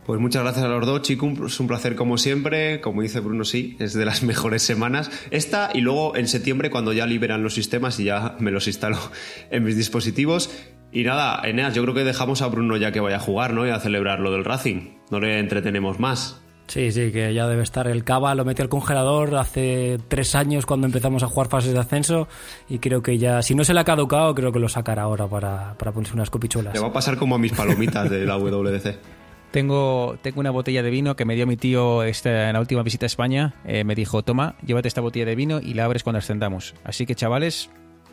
[0.03, 1.33] Pues muchas gracias a los dos, chicos.
[1.45, 2.81] Es un placer como siempre.
[2.81, 5.11] Como dice Bruno, sí, es de las mejores semanas.
[5.29, 8.97] Esta y luego en septiembre cuando ya liberan los sistemas y ya me los instalo
[9.51, 10.49] en mis dispositivos.
[10.91, 13.65] Y nada, Eneas, yo creo que dejamos a Bruno ya que vaya a jugar, ¿no?
[13.65, 14.97] Y a celebrar lo del Racing.
[15.09, 16.41] No le entretenemos más.
[16.67, 17.87] Sí, sí, que ya debe estar.
[17.87, 21.79] El Cava lo metió al congelador hace tres años cuando empezamos a jugar fases de
[21.79, 22.29] ascenso
[22.69, 25.27] y creo que ya, si no se le ha caducado, creo que lo sacará ahora
[25.27, 26.73] para, para ponerse unas copichuelas.
[26.73, 28.99] Le va a pasar como a mis palomitas de la WDC.
[29.51, 32.83] Tengo, tengo una botella de vino que me dio mi tío esta, en la última
[32.83, 33.53] visita a España.
[33.65, 36.73] Eh, me dijo, toma, llévate esta botella de vino y la abres cuando ascendamos.
[36.85, 37.69] Así que, chavales,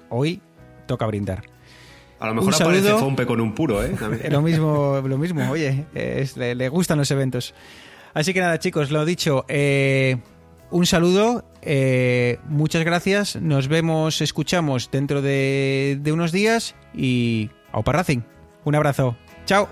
[0.08, 0.42] hoy
[0.88, 1.44] toca brindar.
[2.20, 2.98] A lo mejor Un aparece saludo.
[3.00, 3.90] Fompe con un puro, ¿eh?
[3.98, 4.32] También.
[4.32, 7.54] Lo mismo, lo mismo, oye, es- le, le gustan los eventos.
[8.14, 10.16] Así que nada, chicos, lo dicho, eh,
[10.70, 17.92] un saludo, eh, muchas gracias, nos vemos, escuchamos dentro de, de unos días y Aupa
[17.92, 18.20] Racing.
[18.64, 19.16] Un abrazo,
[19.46, 19.68] chao.